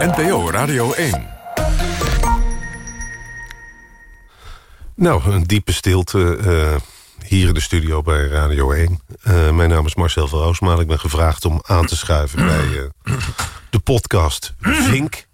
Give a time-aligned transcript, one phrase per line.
[0.00, 1.28] NPO Radio 1.
[4.94, 6.76] Nou, een diepe stilte uh,
[7.26, 9.00] hier in de studio bij Radio 1.
[9.24, 10.80] Uh, mijn naam is Marcel van Roosmaal.
[10.80, 12.82] Ik ben gevraagd om aan te schuiven bij uh,
[13.70, 15.26] de podcast Vink.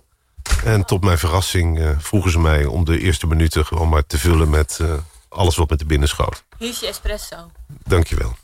[0.65, 3.67] En tot mijn verrassing vroegen ze mij om de eerste minuten...
[3.67, 4.81] gewoon maar te vullen met
[5.29, 6.45] alles wat met de binnen schoot.
[6.59, 7.51] Hier is je espresso.
[7.85, 8.37] Dankjewel.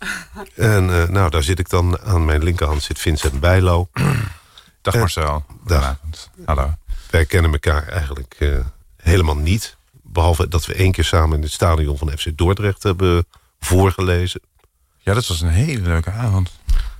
[0.54, 2.00] en nou, daar zit ik dan.
[2.00, 3.88] Aan mijn linkerhand zit Vincent Bijlo.
[4.82, 5.44] Dag Marcel.
[5.64, 5.98] Dag.
[6.44, 6.74] Hallo.
[7.10, 8.62] Wij kennen elkaar eigenlijk
[8.96, 9.76] helemaal niet...
[10.02, 13.26] Behalve dat we één keer samen in het stadion van FC Dordrecht hebben
[13.60, 14.40] voorgelezen.
[14.98, 16.50] Ja, dat was een hele leuke avond.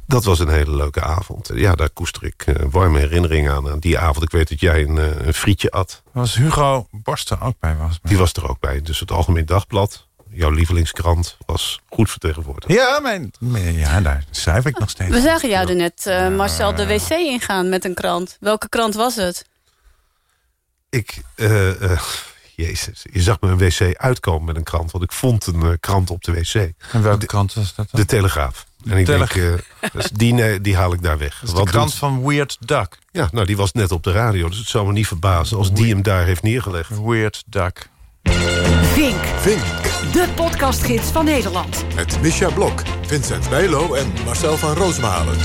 [0.07, 1.51] Dat was een hele leuke avond.
[1.55, 3.79] Ja, daar koester ik uh, warme herinneringen aan, aan.
[3.79, 6.03] Die avond, ik weet dat jij een, uh, een frietje at.
[6.13, 7.77] Was Hugo Borst er ook bij?
[7.77, 8.83] Was Die was er ook bij.
[8.83, 12.73] Dus het Algemeen Dagblad, jouw lievelingskrant, was goed vertegenwoordigd.
[12.73, 15.11] Ja, mijn, mijn, ja daar schrijf ik nog steeds.
[15.11, 18.37] We zagen jou er net, uh, Marcel, de wc ingaan met een krant.
[18.41, 19.45] Welke krant was het?
[20.91, 21.23] Ik...
[22.55, 24.91] Jezus, je zag me een wc uitkomen met een krant.
[24.91, 26.55] Want ik vond een uh, krant op de wc.
[26.93, 28.01] En welke krant was dat dan?
[28.01, 28.67] De Telegraaf.
[28.85, 29.55] En ik denk, uh,
[29.93, 31.41] dus die, die haal ik daar weg.
[31.41, 31.99] Dat is de krant doet...
[31.99, 32.99] van Weird Duck.
[33.11, 34.49] Ja, nou die was net op de radio.
[34.49, 36.91] Dus het zou me niet verbazen als die hem daar heeft neergelegd.
[37.01, 37.89] Weird Duck.
[38.93, 39.25] Vink.
[39.41, 39.63] Vink.
[40.13, 41.85] De podcastgids van Nederland.
[41.95, 45.37] Met Misha Blok, Vincent Bijlo en Marcel van Roosmalen.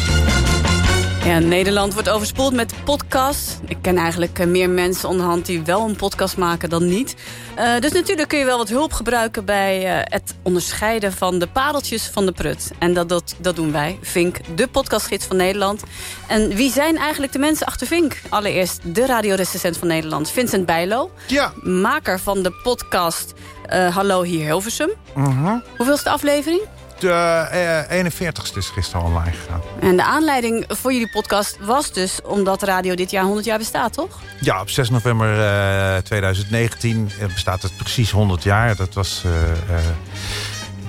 [1.28, 3.58] Ja, Nederland wordt overspoeld met podcasts.
[3.66, 7.16] Ik ken eigenlijk meer mensen onderhand die wel een podcast maken dan niet.
[7.58, 11.48] Uh, dus natuurlijk kun je wel wat hulp gebruiken bij uh, het onderscheiden van de
[11.48, 12.72] pareltjes van de prut.
[12.80, 15.84] En dat, dat, dat doen wij, Vink, de podcastgids van Nederland.
[16.28, 18.22] En wie zijn eigenlijk de mensen achter Vink?
[18.30, 21.12] Allereerst de radiorecensent van Nederland, Vincent Bijlo.
[21.28, 21.54] Ja.
[21.64, 23.34] Maker van de podcast
[23.74, 24.90] uh, Hallo hier Hilversum.
[25.18, 25.56] Uh -huh.
[25.78, 26.62] Hoeveelste aflevering?
[27.00, 29.62] De uh, 41ste is gisteren online gegaan.
[29.80, 33.58] En de aanleiding voor jullie podcast was dus omdat de radio dit jaar 100 jaar
[33.58, 34.20] bestaat, toch?
[34.40, 38.76] Ja, op 6 november uh, 2019 bestaat het precies 100 jaar.
[38.76, 39.24] Dat was,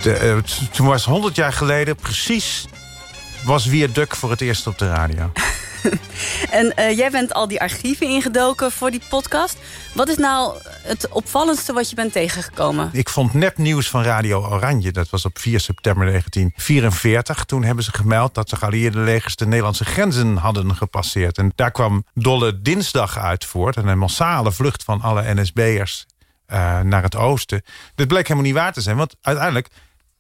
[0.03, 0.43] de,
[0.73, 2.67] toen was 100 jaar geleden precies
[3.45, 5.31] was Weer Duk voor het eerst op de radio.
[6.51, 9.57] en uh, jij bent al die archieven ingedoken voor die podcast.
[9.95, 12.91] Wat is nou het opvallendste wat je bent tegengekomen?
[12.93, 14.93] Ik vond nepnieuws van Radio Oranje.
[14.93, 17.45] Dat was op 4 september 1944.
[17.45, 21.39] Toen hebben ze gemeld dat de geallieerde legers de Nederlandse grenzen hadden gepasseerd.
[21.39, 23.77] En daar kwam Dolle Dinsdag uit voort.
[23.77, 26.07] En een massale vlucht van alle NSB'ers
[26.53, 27.63] uh, naar het oosten.
[27.95, 28.97] Dit bleek helemaal niet waar te zijn.
[28.97, 29.69] Want uiteindelijk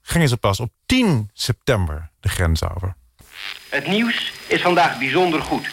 [0.02, 2.96] gingen ze pas op 10 september de grens over.
[3.68, 5.66] Het nieuws is vandaag bijzonder goed.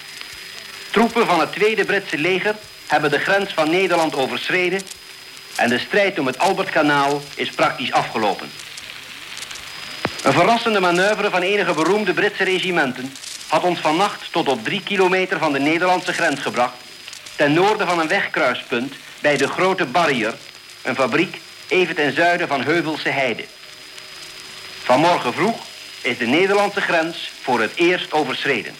[0.91, 2.55] Troepen van het Tweede Britse leger
[2.87, 4.81] hebben de grens van Nederland overschreden...
[5.55, 8.51] en de strijd om het Albertkanaal is praktisch afgelopen.
[10.23, 13.13] Een verrassende manoeuvre van enige beroemde Britse regimenten...
[13.47, 16.75] had ons vannacht tot op drie kilometer van de Nederlandse grens gebracht...
[17.35, 20.33] ten noorden van een wegkruispunt bij de Grote Barrier...
[20.81, 23.45] een fabriek even ten zuiden van Heuvelse Heide.
[24.83, 25.57] Vanmorgen vroeg
[26.05, 28.73] is de Nederlandse grens voor het eerst overschreden.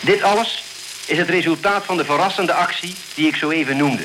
[0.00, 0.62] Dit alles
[1.06, 4.04] is het resultaat van de verrassende actie die ik zo even noemde.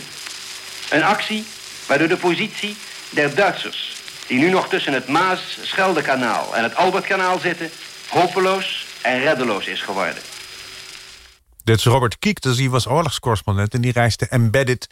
[0.90, 1.46] Een actie
[1.88, 2.76] waardoor de positie
[3.10, 3.96] der Duitsers...
[4.28, 7.70] die nu nog tussen het Maas-Scheldekanaal en het Albertkanaal zitten...
[8.10, 10.22] hopeloos en reddeloos is geworden.
[11.64, 13.74] Dit is Robert Kiek, dus die was oorlogscorrespondent...
[13.74, 14.88] en die reisde embedded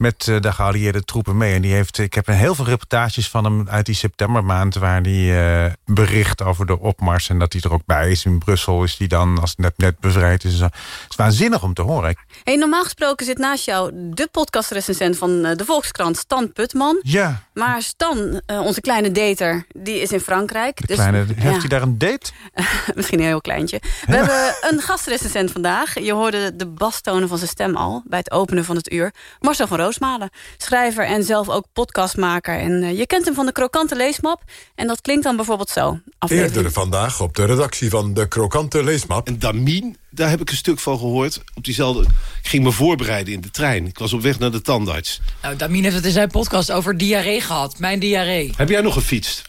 [0.00, 1.54] met uh, de geallieerde troepen mee.
[1.54, 4.74] En die heeft, ik heb heel veel reportages van hem uit die septembermaand...
[4.74, 8.24] waar hij uh, bericht over de opmars en dat hij er ook bij is.
[8.24, 10.60] In Brussel is hij dan, als het net, net bevrijd is.
[10.60, 10.72] Het
[11.08, 12.16] is waanzinnig om te horen.
[12.44, 17.00] Hey, normaal gesproken zit naast jou de podcastrecensent van uh, de Volkskrant, Stan Putman.
[17.02, 17.42] Ja.
[17.54, 20.76] Maar Stan, onze kleine dater, die is in Frankrijk.
[20.76, 21.58] De dus, kleine, heeft ja.
[21.58, 22.30] hij daar een date?
[22.94, 23.80] Misschien een heel kleintje.
[24.06, 26.00] We hebben een gastrecensent vandaag.
[26.00, 29.12] Je hoorde de bastonen van zijn stem al bij het openen van het uur.
[29.40, 30.30] Marcel van Roosmalen.
[30.56, 32.58] Schrijver en zelf ook podcastmaker.
[32.58, 34.42] En uh, je kent hem van de Krokante Leesmap.
[34.74, 36.00] En dat klinkt dan bijvoorbeeld zo.
[36.18, 36.56] Aflevering.
[36.56, 39.26] Eerder vandaag op de redactie van de Krokante Leesmap.
[39.26, 41.42] En Damien, daar heb ik een stuk van gehoord.
[41.54, 42.02] Op diezelfde,
[42.42, 43.86] ik ging me voorbereiden in de trein.
[43.86, 45.20] Ik was op weg naar de tandarts.
[45.42, 47.78] Nou, Damien heeft het in zijn podcast over diarree gehad.
[47.78, 48.52] Mijn diarree.
[48.56, 49.42] Heb jij nog gefietst?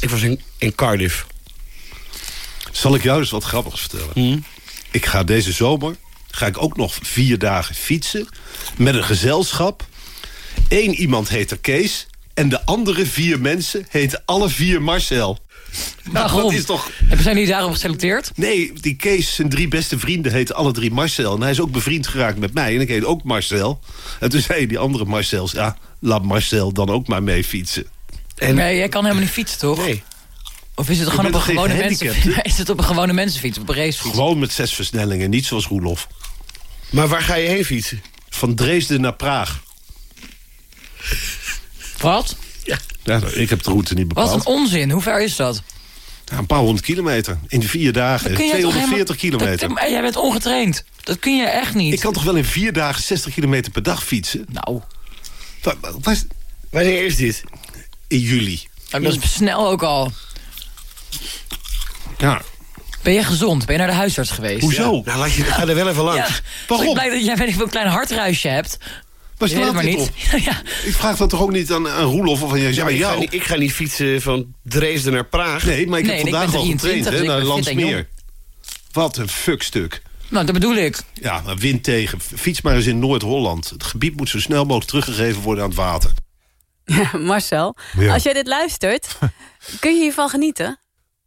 [0.00, 1.26] Ik was in, in Cardiff.
[2.72, 4.10] Zal ik jou eens wat grappigs vertellen?
[4.12, 4.44] Hmm?
[4.90, 5.96] Ik ga deze zomer
[6.34, 8.28] ga ik ook nog vier dagen fietsen.
[8.76, 9.86] Met een gezelschap.
[10.68, 12.06] Eén iemand heet er Kees.
[12.34, 15.38] En de andere vier mensen heten alle vier Marcel.
[16.10, 16.90] Nou, dat is toch...
[17.18, 18.30] Zijn die daarom geselecteerd?
[18.34, 21.34] Nee, die Kees, zijn drie beste vrienden heten alle drie Marcel.
[21.34, 22.74] En hij is ook bevriend geraakt met mij.
[22.74, 23.80] En ik heet ook Marcel.
[24.20, 25.52] En toen zei die andere Marcels...
[25.52, 27.86] ja, laat Marcel dan ook maar mee fietsen.
[28.36, 28.54] En...
[28.54, 29.78] Nee, jij kan helemaal niet fietsen, toch?
[29.78, 30.02] Nee.
[30.74, 32.14] Of is het gewoon op een gewone mensen?
[32.44, 34.10] Is het op een gewone mensenfiets, op een racefiets?
[34.14, 36.06] Gewoon met zes versnellingen, niet zoals Roelof.
[36.90, 38.02] Maar waar ga je heen fietsen?
[38.30, 39.62] Van Dresden naar Praag.
[41.98, 42.36] Wat?
[43.04, 44.46] Ja, ik heb de route niet Wat bepaald.
[44.46, 44.90] een onzin.
[44.90, 45.62] Hoe ver is dat?
[46.24, 47.38] Ja, een paar honderd kilometer.
[47.48, 48.28] In vier dagen.
[48.28, 49.68] Dat kun je toch 240 helemaal- kilometer.
[49.68, 50.84] Dat- maar jij bent ongetraind.
[51.02, 51.92] Dat kun je echt niet.
[51.92, 54.46] Ik kan toch wel in vier dagen 60 kilometer per dag fietsen?
[54.52, 54.80] Nou,
[55.62, 56.24] Wa- wa- was-
[56.70, 57.42] Wanneer is dit?
[58.08, 58.60] in juli.
[58.90, 60.12] dat is snel ook al.
[62.18, 62.42] Ja.
[63.02, 63.64] Ben je gezond?
[63.66, 64.60] Ben je naar de huisarts geweest?
[64.62, 65.02] Hoezo?
[65.04, 66.28] Nou, laat je, ga er wel even langs.
[66.28, 66.34] Ja,
[66.68, 66.86] Waarom?
[66.88, 68.78] Ik blij dat jij weet ik veel, een klein hartruisje hebt.
[69.38, 70.10] Maar Je weet maar niet.
[70.44, 70.62] ja.
[70.84, 72.72] Ik vraag dat toch ook niet aan, aan Roelof of aan jou?
[72.74, 75.64] Ja, maar ik, ga niet, ik ga niet fietsen van Dresden naar Praag.
[75.64, 78.08] Nee, maar ik Nee, heb vandaag ben al getraind 23, hè, dus naar Landsmeer.
[78.92, 80.02] Wat een fuckstuk.
[80.28, 80.98] Nou, dat bedoel ik.
[81.14, 82.20] Ja, maar wind tegen.
[82.20, 83.70] Fiets maar eens in Noord-Holland.
[83.70, 86.10] Het gebied moet zo snel mogelijk teruggegeven worden aan het water.
[86.84, 88.12] Ja, Marcel, Ja.
[88.12, 89.16] als jij dit luistert,
[89.80, 90.78] kun je hiervan genieten?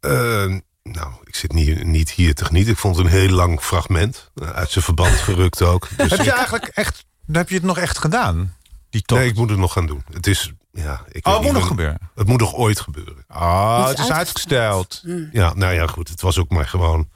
[0.06, 2.72] Eh, nou, ik zit niet, niet hier te genieten.
[2.72, 4.30] Ik vond het een heel lang fragment.
[4.34, 5.88] eh, Uit zijn verband gerukt ook.
[5.96, 7.04] Dus Heb je ik- eigenlijk echt...
[7.32, 8.54] Heb je het nog echt gedaan?
[8.90, 9.20] Die tocht?
[9.20, 10.02] nee, ik moet het nog gaan doen.
[10.12, 10.52] Het is...
[10.72, 11.98] Ja, ik Oh, het moet nog gebeuren.
[12.14, 13.24] Het moet nog ooit gebeuren.
[13.28, 15.02] Oh, Het het is is uitgesteld.
[15.32, 16.08] Ja, nou ja, goed.
[16.08, 17.08] Het was ook maar gewoon...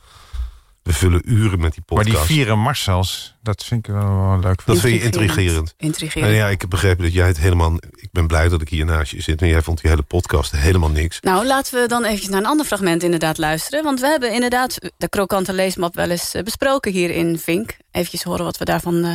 [0.83, 2.29] We vullen uren met die Maar podcast.
[2.29, 4.63] die vier Marcels, dat vind ik wel, wel leuk.
[4.65, 5.75] Dat vind je intrigerend.
[5.77, 6.31] Intrigerend.
[6.31, 7.75] En ja, ik heb begrepen dat jij het helemaal...
[7.75, 9.43] Ik ben blij dat ik hier naast je zit.
[9.43, 11.21] En jij vond die hele podcast helemaal niks.
[11.21, 13.85] Nou, laten we dan eventjes naar een ander fragment inderdaad luisteren.
[13.85, 17.77] Want we hebben inderdaad de krokante leesmap wel eens eh, besproken hier in Vink.
[17.91, 19.15] Eventjes horen wat we daarvan eh,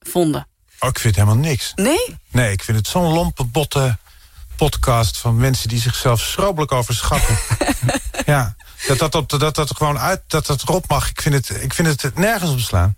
[0.00, 0.46] vonden.
[0.80, 1.72] Oh, ik vind helemaal niks.
[1.74, 2.16] Nee?
[2.30, 3.98] Nee, ik vind het zo'n lompe, botte
[4.56, 5.18] podcast...
[5.18, 7.36] van mensen die zichzelf schrobelijk overschatten.
[8.26, 8.56] ja,
[8.86, 11.10] dat dat, op, dat dat gewoon uit, dat dat erop mag.
[11.10, 12.96] Ik vind het, ik vind het nergens op slaan.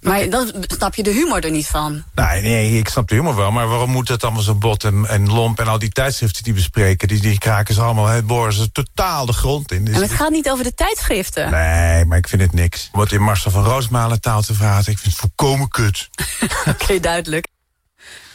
[0.00, 2.04] Maar dan snap je de humor er niet van.
[2.14, 3.50] Nee, nee, ik snap de humor wel.
[3.50, 5.60] Maar waarom moet het allemaal zo bot en, en lomp...
[5.60, 7.08] en al die tijdschriften die bespreken...
[7.08, 9.84] die, die kraken ze allemaal, het boren ze totaal de grond in.
[9.84, 11.50] Dus En het gaat niet over de tijdschriften.
[11.50, 12.88] Nee, maar ik vind het niks.
[12.92, 14.92] Wat in Marcel van Roosmalen taal te vragen...
[14.92, 16.08] ik vind het volkomen kut.
[16.68, 17.48] Oké, duidelijk.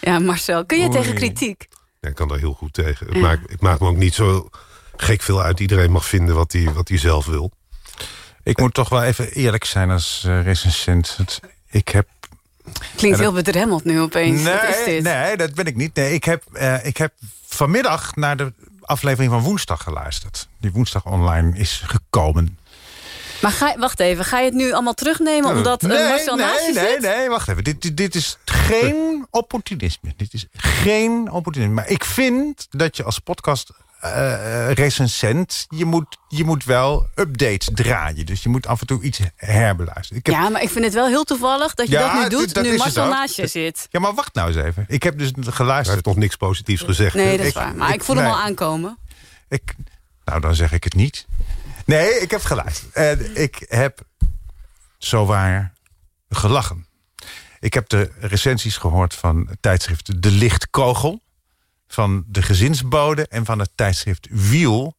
[0.01, 0.97] Ja, Marcel, kun je Oei.
[0.97, 1.67] tegen kritiek?
[1.99, 3.07] Ja, ik kan daar heel goed tegen.
[3.07, 4.49] Het maakt, ik maak me ook niet zo
[5.01, 5.59] gek veel uit.
[5.59, 7.51] Iedereen mag vinden wat hij wat hij zelf wil.
[8.43, 11.17] Ik moet toch wel even eerlijk zijn als eh, recensent.
[11.17, 12.07] Het- Ik heb...
[12.95, 14.43] Klinkt heel bedremmeld nu opeens.
[14.43, 15.03] Wat is Nee, dit?
[15.03, 15.95] nee, dat ben ik niet.
[15.95, 17.13] Nee, ik, heb, eh, ik heb
[17.47, 20.47] vanmiddag naar de aflevering van woensdag geluisterd.
[20.57, 22.57] Die woensdag online is gekomen.
[23.41, 26.45] Maar ga, wacht even, ga je het nu allemaal terugnemen omdat eh, nee, Marcel nee,
[26.45, 27.01] naast je nee, zit?
[27.01, 27.63] nee, wacht even.
[27.63, 30.13] Dit, dit, dit is geen opportunisme.
[30.17, 31.73] Dit is geen opportunisme.
[31.73, 35.65] Maar ik vind dat je als podcast eh, recensent...
[35.69, 38.25] Je moet, je moet wel updates draaien.
[38.25, 40.17] Dus je moet af en toe iets herbeluisteren.
[40.19, 42.37] Ik heb, Ja, maar ik vind het wel heel toevallig dat je Ja, dat nu
[42.37, 42.53] doet...
[42.53, 43.87] dat nu Marcel naast je zit.
[43.89, 44.85] ja, maar wacht nou eens even.
[44.87, 45.93] Ik heb dus Hij geluisterd.
[45.93, 47.15] heeft nog niks positiefs gezegd.
[47.15, 47.75] Nee, dat is Ik- waar.
[47.75, 48.97] Maar ik- ik, voel hem al aankomen.
[49.49, 49.75] Ik,
[50.25, 51.25] nou, dan zeg ik het niet.
[51.85, 52.93] Nee, ik heb geluisterd.
[52.93, 53.99] En ik heb
[54.97, 55.73] zowaar
[56.29, 56.85] gelachen.
[57.59, 61.21] Ik heb de recensies gehoord van het tijdschrift De Lichtkogel...
[61.93, 64.95] van de Gezinsbode en van het tijdschrift Wiel.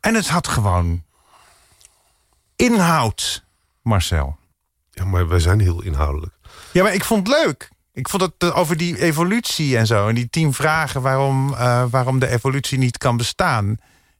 [0.00, 1.04] En het had gewoon
[2.56, 3.44] inhoud,
[3.82, 4.38] Marcel.
[4.90, 6.34] Ja, maar wij zijn heel inhoudelijk.
[6.72, 7.70] Ja, maar ik vond het leuk.
[7.92, 10.08] Ik vond het eh, over die evolutie en zo.
[10.08, 13.76] En die tien vragen waarom, eh, waarom de evolutie niet kan bestaan.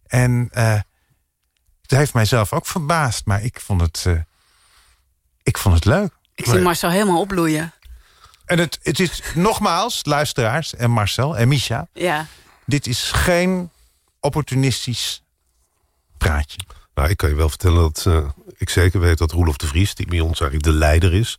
[0.06, 0.80] En eh
[1.88, 3.26] het heeft mijzelf ook verbaasd.
[3.26, 4.20] Maar ik vond het, eh,
[5.42, 6.12] ik vond het leuk.
[6.34, 7.72] Ik zie Marcel helemaal opbloeien.
[8.48, 11.88] En het, het is nogmaals, luisteraars en Marcel en Misha.
[11.92, 12.26] Ja.
[12.66, 13.70] Dit is geen
[14.20, 15.22] opportunistisch
[16.18, 16.58] praatje.
[16.94, 19.94] Nou, ik kan je wel vertellen dat eh, ik zeker weet dat Roelof de Vries...
[19.94, 21.38] die bij ons eigenlijk de leider is...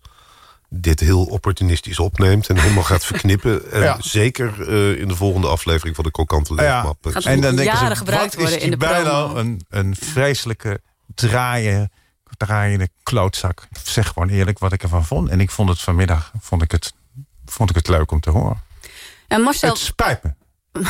[0.70, 3.62] dit heel opportunistisch opneemt en helemaal gaat verknippen.
[3.72, 3.98] En Ja.
[4.02, 6.98] zeker eh, in de volgende aflevering van de Kokante Leefmap.
[7.02, 9.36] Gaat En dan denken jaren ze, gebruikt wat is worden in de promo.
[9.36, 10.82] een, een vreselijke
[11.16, 11.92] draaien,
[12.38, 13.68] draaiende klootzak.
[13.70, 15.30] Ik zeg gewoon eerlijk wat ik ervan vond.
[15.30, 16.94] En ik vond het vanmiddag vond ik het,
[17.52, 18.62] vond ik het leuk om te horen.
[19.28, 20.34] En Marcel, Het spijt me.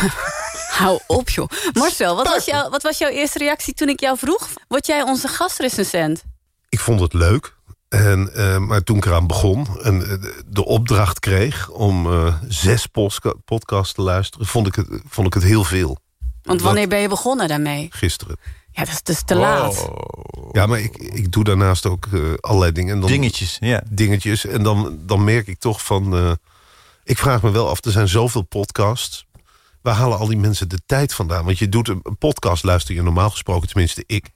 [0.80, 1.50] hou op joh.
[1.74, 4.50] Marcel, wat was, jouw, wat was jouw eerste reactie toen ik jou vroeg?
[4.68, 6.24] Word jij onze gastrecensent?
[6.70, 7.58] Ik vond het leuk.
[7.90, 12.88] En, eh, maar toen ik eraan begon en eh, de opdracht kreeg om eh, zes
[13.46, 16.00] podcasts te luisteren, vond ik, het, vond ik het heel veel.
[16.42, 17.88] Want wanneer ben je begonnen daarmee?
[17.92, 18.36] Gisteren.
[18.80, 19.90] Ja, dat is dus te laat.
[20.52, 22.94] Ja, maar ik, ik doe daarnaast ook eh, allerlei dingen.
[22.94, 23.84] En dan, Dingetjes, ja.
[23.90, 24.46] dingetjes.
[24.46, 26.16] En dan, dan merk ik toch van...
[26.16, 26.32] eh,
[27.04, 29.26] ik vraag me wel af, er zijn zoveel podcasts.
[29.82, 31.46] Waar halen al die mensen de tijd vandaan?
[31.46, 33.68] Want je doet een, een podcast, luister je normaal gesproken...
[33.68, 34.30] tenminste ik,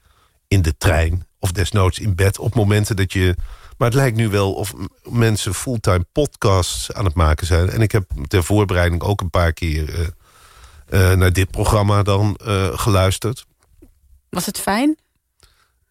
[0.48, 2.40] in de trein of desnoods in bed...
[2.40, 3.36] op momenten dat je...
[3.78, 4.74] Maar het lijkt nu wel of
[5.04, 7.70] mensen fulltime podcasts aan het maken zijn.
[7.70, 9.94] En ik heb ter voorbereiding ook een paar keer...
[9.94, 13.46] eh, eh, naar dit programma dan eh, geluisterd.
[14.34, 14.98] Was het fijn?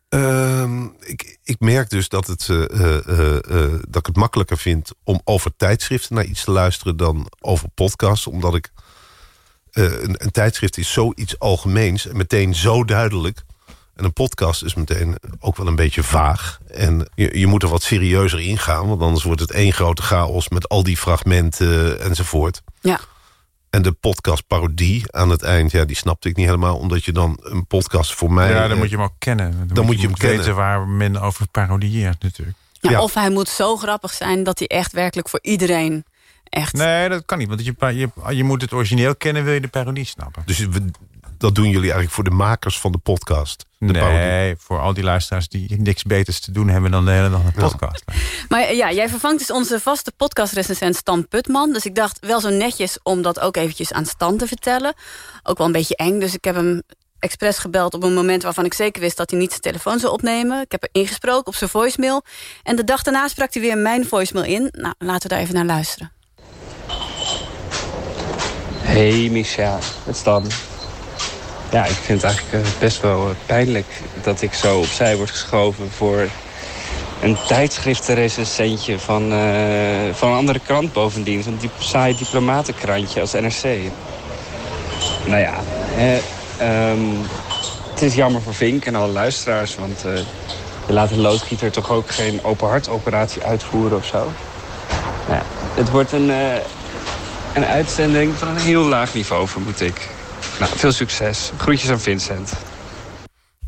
[0.08, 4.90] Ehm, ik, ik merk dus dat, het, eh, eh, eh, dat ik het makkelijker vind
[5.04, 8.26] om over tijdschriften naar iets te luisteren dan over podcasts.
[8.26, 8.70] Omdat ik.
[9.72, 13.42] een, een tijdschrift is zoiets algemeens en meteen zo duidelijk.
[13.94, 16.58] En een podcast is meteen ook wel een beetje vaag.
[16.66, 20.02] En je, je moet er wat serieuzer in gaan, want anders wordt het één grote
[20.02, 22.62] chaos met al die fragmenten enzovoort.
[22.80, 23.00] Ja.
[23.73, 26.76] En de podcast parodie aan het eind, ja, die snapte ik niet helemaal.
[26.76, 28.50] Omdat je dan een podcast voor mij...
[28.50, 29.69] Ja, dan eh, moet je hem ook kennen.
[29.73, 30.38] Dan moet je hem kennen.
[30.38, 32.57] weten waar men over parodieert natuurlijk.
[32.81, 33.02] Ja, Ja.
[33.02, 36.05] Of hij moet zo grappig zijn dat hij echt werkelijk voor iedereen
[36.45, 36.73] echt...
[36.73, 37.49] Nee, dat kan niet.
[37.49, 40.43] Want je, je, je moet het origineel kennen, wil je de parodie snappen.
[40.47, 40.91] Dus we,
[41.38, 43.67] dat doen jullie eigenlijk voor de makers van de podcast.
[43.87, 44.19] De parodie.
[44.19, 47.45] Nee, voor al die luisteraars die niks beters te doen hebben dan de hele dag
[47.45, 48.05] een podcast.
[48.49, 51.73] Maar ja, jij vervangt dus onze vaste podcastrecensent Stan Putman.
[51.73, 54.95] Dus ik dacht wel zo netjes om dat ook eventjes aan Stan te vertellen.
[55.43, 56.83] Ook wel een beetje eng, dus ik heb hem
[57.19, 60.12] expres gebeld op een moment waarvan ik zeker wist dat hij niet zijn telefoon zou
[60.12, 60.61] opnemen.
[60.61, 62.23] Ik heb er ingesproken op zijn voicemail.
[62.62, 64.69] En de dag daarna sprak hij weer mijn voicemail in.
[64.73, 66.12] Nou, laten we daar even naar luisteren.
[68.83, 70.47] Hey Micha, het is Dan.
[71.73, 73.87] Ja, ik vind het eigenlijk eh, best wel eh, pijnlijk
[74.23, 76.29] dat ik zo opzij word geschoven voor
[77.21, 81.43] een tijdschriftenrecensentje van, eh, van een andere krant bovendien.
[81.43, 83.79] Zo'n diep, saai diplomatenkrantje als NRC.
[85.26, 85.55] Nou ja,
[86.59, 86.99] ehm,
[87.91, 90.14] het is jammer voor Vink en alle luisteraars, want eh,
[90.87, 94.33] je laat een loodgieter toch ook geen open hartoperatie uitvoeren of zo.
[95.29, 95.43] Nou ja,
[95.75, 96.33] het wordt een,
[97.55, 100.09] een uitzending van een heel laag niveau, vermoed ik.
[100.62, 101.50] Nou, veel succes.
[101.59, 102.52] Groetjes aan Vincent.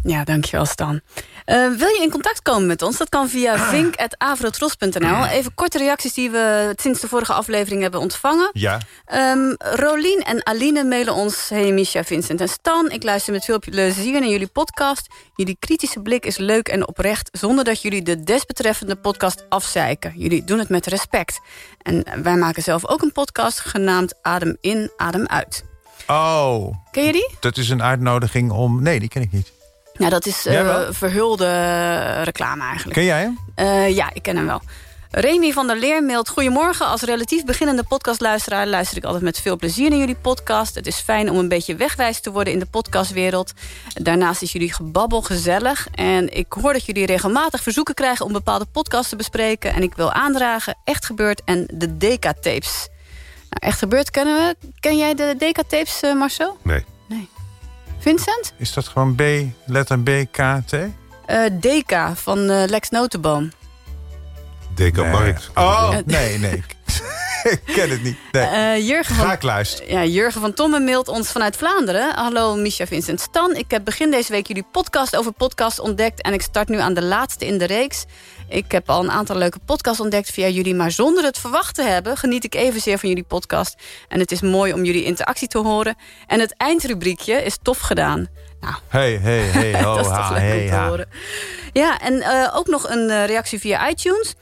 [0.02, 1.00] Ja, dankjewel Stan.
[1.44, 2.96] Eh, wil je in contact komen met ons?
[2.96, 5.24] Dat kan via vink.avrotros.nl.
[5.24, 8.50] Even korte reacties die we sinds de vorige aflevering hebben ontvangen.
[8.52, 11.48] Ja, Ehm Rolien en Aline mailen ons...
[11.48, 15.06] Hey Misha, Vincent en Stan, ik luister met veel plezier naar jullie podcast.
[15.34, 17.28] Jullie kritische blik is leuk en oprecht...
[17.32, 20.12] zonder dat jullie de desbetreffende podcast afzeiken.
[20.16, 21.40] Jullie doen het met respect.
[21.82, 25.73] En wij maken zelf ook een podcast genaamd Adem in, Adem uit.
[26.06, 27.37] Oh, Ken je die?
[27.40, 28.82] dat is een uitnodiging om...
[28.82, 29.52] Nee, die ken ik niet.
[29.92, 30.92] Ja, dat is eh, wel?
[30.92, 32.94] verhulde reclame eigenlijk.
[32.94, 33.38] Ken jij hem?
[33.54, 34.62] Eh, ja, ik ken hem wel.
[35.16, 36.28] Remy van der Leer mailt...
[36.28, 38.66] Goedemorgen, als relatief beginnende podcastluisteraar...
[38.66, 40.75] luister ik altijd met veel plezier naar jullie podcast.
[40.75, 43.52] Het is fijn om een beetje wegwijs te worden in de podcastwereld.
[43.92, 45.88] Daarnaast is jullie gebabbel gezellig.
[45.90, 48.26] En ik hoor dat jullie regelmatig verzoeken krijgen...
[48.26, 49.75] om bepaalde podcasts te bespreken.
[49.75, 52.88] En ik wil aandragen Echt Gebeurd en de Deca-tapes.
[53.54, 54.70] Nou, Echt Gebeurd kennen we.
[54.80, 56.58] Ken jij de Deca-tapes, eh, Marcel?
[56.62, 56.84] Nee.
[57.99, 58.52] Vincent?
[58.58, 59.23] Is dat gewoon B,
[59.66, 60.73] letter B, K, T?
[61.26, 63.50] Eh Deca van eh, Lex Notenboom.
[64.75, 65.11] Deca Nee.
[65.11, 65.50] Markt.
[65.54, 66.62] Oh, nee, nee.
[67.50, 68.16] ik ken het niet.
[68.32, 68.42] Nee.
[68.44, 69.92] Eh, Jurgen van luisteren.
[69.92, 72.14] Ja, Jurgen van Tommen mailt ons vanuit Vlaanderen.
[72.14, 73.56] Hallo Misha Vincent Stan.
[73.56, 76.22] Ik heb begin deze week jullie podcast over podcast ontdekt...
[76.22, 78.04] en ik start nu aan de laatste in de reeks.
[78.48, 80.74] Ik heb al een aantal leuke podcasts ontdekt via jullie...
[80.74, 83.74] maar zonder het verwacht te hebben geniet ik evenzeer van jullie podcast.
[84.08, 85.96] En het is mooi om jullie interactie te horen.
[86.26, 88.28] En het eindrubriekje is tof gedaan.
[88.60, 90.88] Nou, Hey, hey, hey, ho, dat is toch ha, leuk hey, om te ha.
[90.88, 91.08] horen.
[91.72, 94.34] Ja, en eh, ook nog een eh, reactie via iTunes.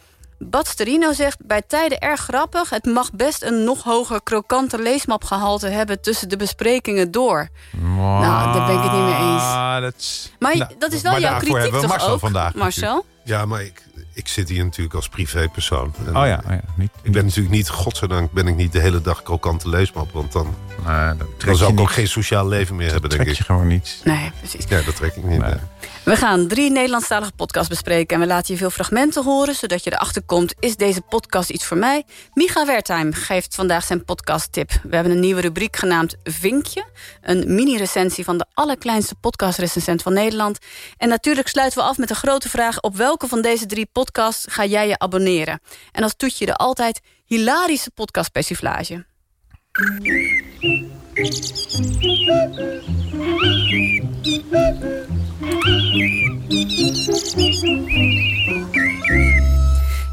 [0.50, 2.70] Bad Sterino zegt, bij tijden erg grappig.
[2.70, 6.00] Het mag best een nog hoger krokante leesmapgehalte hebben...
[6.00, 7.48] tussen de besprekingen door.
[7.96, 9.42] Nou, daar ben ik het niet mee eens.
[9.42, 12.12] Ah, dat is- Maar Nou, dat is wel maar jouw kritiek hebben we toch Marcel
[12.12, 12.54] ook, vandaag.
[12.54, 13.04] Marcel?
[13.24, 13.82] Ja, maar ik,
[14.14, 15.94] ik zit hier natuurlijk als privépersoon.
[16.06, 16.90] En Oh ja, oh ja niet.
[17.02, 20.12] Ik ben natuurlijk niet, godzijdank ben ik niet de hele dag krokante leesmap.
[20.12, 20.54] Want dan,
[20.86, 23.38] Nee, dat trek dan zou ik ook geen sociaal leven meer hebben, denk trek ik.
[23.38, 24.00] je gewoon niet.
[24.04, 24.64] Nee, precies.
[24.68, 25.40] Ja, dat trek ik niet.
[25.40, 25.54] Nee.
[26.04, 28.14] We gaan drie Nederlandstalige podcasts bespreken...
[28.14, 30.54] en we laten je veel fragmenten horen, zodat je erachter komt...
[30.58, 32.04] is deze podcast iets voor mij?
[32.34, 34.70] Micha Wertheim geeft vandaag zijn podcasttip.
[34.82, 36.84] We hebben een nieuwe rubriek genaamd Vinkje.
[37.20, 40.58] Een mini-recensie van de allerkleinste podcastrecensent van Nederland.
[40.96, 42.80] En natuurlijk sluiten we af met de grote vraag...
[42.80, 45.60] op welke van deze drie podcasts ga jij je abonneren?
[45.92, 49.04] En als toetje er altijd hilarische podcastpersiflage.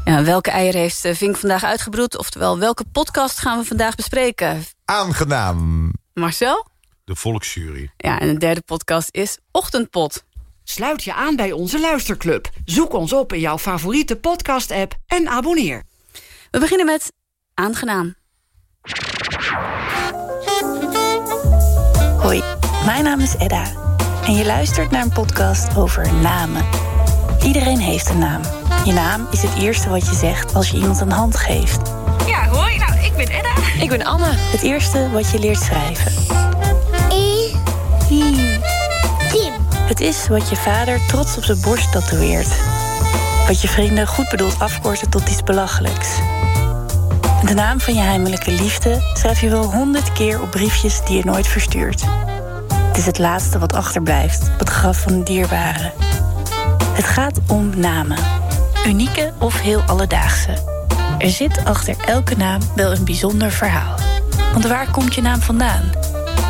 [0.04, 2.18] Ja, welke eieren heeft eh, Vink vandaag uitgebroed?
[2.18, 4.64] Oftewel, welke podcast gaan we vandaag bespreken?
[4.84, 5.92] Aangenaam.
[6.14, 6.66] Marcel?
[7.04, 7.90] De volksjury.
[7.96, 10.24] Ja, en de derde podcast is Ochtendpot.
[10.64, 12.50] Sluit je aan bij onze luisterclub.
[12.64, 15.82] Zoek ons op in jouw favoriete podcast-app en abonneer.
[16.50, 17.12] We beginnen met
[17.54, 18.14] Aangenaam.
[22.18, 22.42] Hoi,
[22.84, 23.88] mijn naam is Edda
[24.26, 26.64] en je luistert naar een podcast over namen.
[27.42, 28.40] Iedereen heeft een naam.
[28.84, 31.80] Je naam is het eerste wat je zegt als je iemand een hand geeft.
[32.26, 32.78] Ja, hoi.
[32.78, 33.50] Nou, ik ben Edda.
[33.80, 34.30] Ik ben Anne.
[34.32, 36.12] Het eerste wat je leert schrijven.
[37.12, 37.56] I.
[38.10, 38.58] I.
[39.32, 39.52] Tim.
[39.70, 42.48] Het is wat je vader trots op zijn borst tatoeëert.
[43.46, 46.08] Wat je vrienden goed bedoeld afkorten tot iets belachelijks.
[47.44, 51.24] De naam van je heimelijke liefde schrijf je wel honderd keer op briefjes die je
[51.24, 52.04] nooit verstuurt.
[52.90, 55.92] Het is het laatste wat achterblijft op het graf van een dierbare.
[56.92, 58.18] Het gaat om namen.
[58.86, 60.56] Unieke of heel alledaagse.
[61.18, 63.94] Er zit achter elke naam wel een bijzonder verhaal.
[64.52, 65.90] Want waar komt je naam vandaan?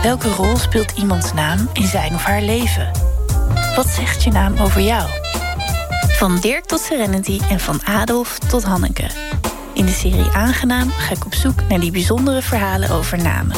[0.02, 2.90] Welke rol speelt iemands naam in zijn of haar leven?
[3.76, 5.09] Wat zegt je naam over jou?
[6.09, 9.06] Van Dirk tot Serenity en van Adolf tot Hanneke.
[9.75, 13.56] In de serie Aangenaam ga ik op zoek naar die bijzondere verhalen over namen.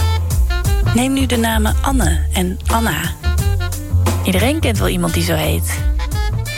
[0.94, 3.00] Neem nu de namen Anne en Anna.
[4.24, 5.78] Iedereen kent wel iemand die zo heet.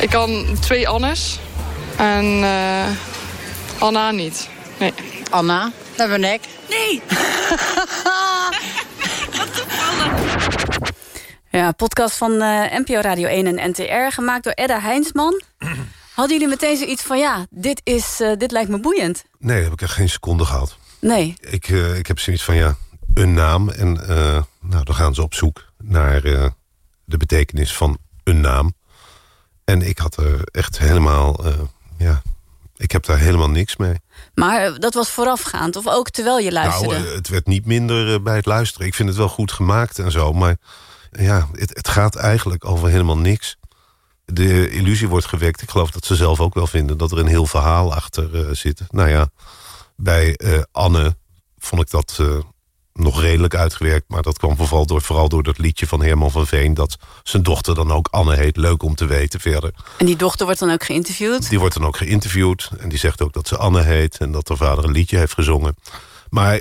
[0.01, 1.39] Ik kan twee Annes
[1.97, 2.87] en uh,
[3.79, 4.49] Anna niet.
[4.79, 4.93] Nee.
[5.31, 6.41] Anna, dat ben ik.
[6.69, 7.03] Nee!
[11.51, 15.43] Ja, podcast van uh, NPO Radio 1 en NTR, gemaakt door Edda Heinsman.
[16.15, 19.25] Hadden jullie meteen zoiets van, ja, dit, is, uh, dit lijkt me boeiend?
[19.39, 20.77] Nee, dat heb ik echt geen seconde gehad.
[20.99, 21.35] Nee.
[21.41, 22.77] Ik, uh, ik heb zoiets van, ja,
[23.15, 23.69] een naam.
[23.69, 23.93] En
[24.61, 26.23] nou, dan gaan ze op zoek naar
[27.05, 28.75] de betekenis van een naam.
[29.65, 31.45] En ik had er echt helemaal,
[31.99, 32.23] ja,
[32.77, 33.95] ik heb daar helemaal niks mee.
[34.35, 36.99] Maar dat was voorafgaand, of ook terwijl je luisterde?
[36.99, 38.87] Nou, het werd niet minder bij het luisteren.
[38.87, 40.57] Ik vind het wel goed gemaakt en zo, maar
[41.11, 43.57] ja, het, het, gaat eigenlijk over helemaal niks.
[44.25, 45.63] De illusie wordt gewekt.
[45.63, 48.81] Ik geloof dat ze zelf ook wel vinden dat er een heel verhaal achter zit.
[48.91, 49.29] Nou ja,
[49.97, 50.39] bij
[50.73, 51.17] Anne
[51.59, 52.19] vond ik dat
[52.95, 54.09] nog redelijk uitgewerkt.
[54.09, 56.75] Maar dat kwam vooral door, vooral door dat liedje van Herman van Veen...
[56.75, 58.57] dat zijn dochter dan ook Anne heet.
[58.57, 59.75] Leuk om te weten verder.
[59.99, 61.49] En die dochter wordt dan ook geïnterviewd?
[61.49, 62.71] Die wordt dan ook geïnterviewd.
[62.79, 64.17] En die zegt ook dat ze Anne heet.
[64.19, 65.77] En dat haar vader een liedje heeft gezongen.
[66.31, 66.61] Maar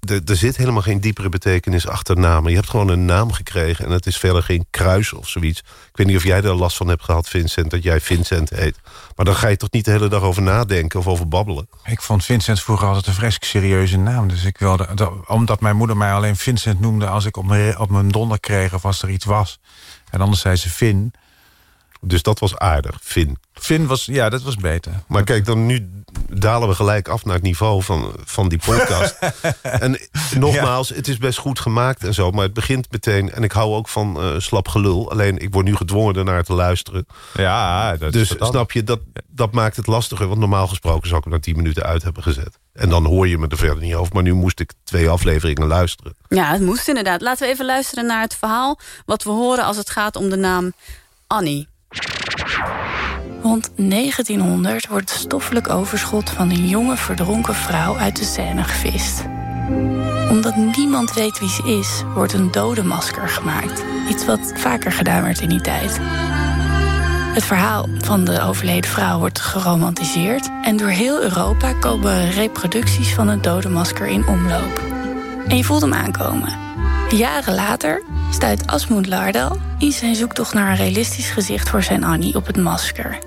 [0.00, 2.50] er zit helemaal geen diepere betekenis achter namen.
[2.50, 5.60] Je hebt gewoon een naam gekregen en het is verder geen kruis of zoiets.
[5.60, 8.76] Ik weet niet of jij er last van hebt gehad, Vincent, dat jij Vincent heet.
[9.16, 11.68] Maar dan ga je toch niet de hele dag over nadenken of over babbelen?
[11.84, 14.28] Ik vond Vincent vroeger altijd een vreselijk serieuze naam.
[14.28, 14.88] Dus ik wilde,
[15.26, 17.06] omdat mijn moeder mij alleen Vincent noemde...
[17.06, 19.60] als ik op mijn, op mijn donder kreeg of als er iets was.
[20.10, 21.12] En anders zei ze Vin.
[22.00, 23.38] Dus dat was aardig, Vin.
[23.52, 24.92] Vin was, ja, dat was beter.
[25.06, 25.90] Maar kijk, dan nu
[26.28, 29.18] dalen we gelijk af naar het niveau van, van die podcast.
[29.62, 29.98] en
[30.38, 30.94] nogmaals, ja.
[30.94, 32.30] het is best goed gemaakt en zo.
[32.30, 35.10] Maar het begint meteen, en ik hou ook van uh, slap gelul.
[35.10, 37.06] Alleen, ik word nu gedwongen ernaar te luisteren.
[37.34, 40.26] Ja, dat dus snap je, dat, dat maakt het lastiger.
[40.26, 42.58] Want normaal gesproken zou ik er na tien minuten uit hebben gezet.
[42.72, 44.14] En dan hoor je me er verder niet over.
[44.14, 46.14] Maar nu moest ik twee afleveringen luisteren.
[46.28, 47.20] Ja, het moest inderdaad.
[47.20, 48.78] Laten we even luisteren naar het verhaal...
[49.06, 50.72] wat we horen als het gaat om de naam
[51.26, 51.68] Annie.
[53.42, 59.24] Rond 1900 wordt het stoffelijk overschot van een jonge verdronken vrouw uit de Seine gevist.
[60.30, 63.84] Omdat niemand weet wie ze is, wordt een dodenmasker gemaakt.
[64.08, 65.98] Iets wat vaker gedaan werd in die tijd.
[67.34, 70.50] Het verhaal van de overleden vrouw wordt geromantiseerd...
[70.62, 74.82] en door heel Europa komen reproducties van het dodenmasker in omloop.
[75.46, 76.58] En je voelt hem aankomen.
[77.10, 82.36] Jaren later stuit Asmund Lardal in zijn zoektocht naar een realistisch gezicht voor zijn Annie
[82.36, 83.18] op het masker.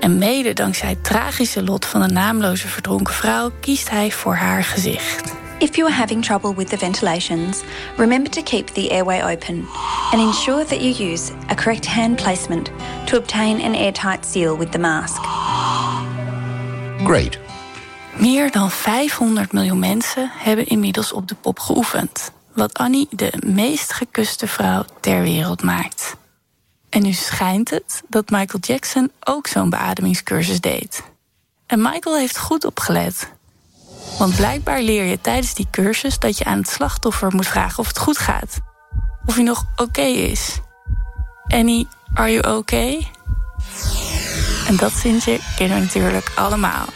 [0.00, 4.64] En mede dankzij het tragische lot van een naamloze verdronken vrouw kiest hij voor haar
[4.64, 5.34] gezicht.
[5.58, 7.60] If you are having trouble with the ventilations,
[7.96, 9.66] remember to keep the airway open
[10.10, 12.70] and ensure that you use a correct hand placement
[13.04, 15.22] to obtain an airtight seal with the mask.
[17.04, 17.38] Great.
[18.16, 22.32] Meer dan 500 miljoen mensen hebben inmiddels op de pop geoefend.
[22.54, 26.16] Wat Annie de meest gekuste vrouw ter wereld maakt.
[26.88, 31.02] En nu schijnt het dat Michael Jackson ook zo'n beademingscursus deed.
[31.66, 33.30] En Michael heeft goed opgelet.
[34.18, 37.86] Want blijkbaar leer je tijdens die cursus dat je aan het slachtoffer moet vragen of
[37.86, 38.58] het goed gaat.
[39.26, 40.58] Of hij nog oké is.
[41.46, 43.10] Annie, are you okay?
[44.66, 46.86] En dat zintje kennen we natuurlijk allemaal.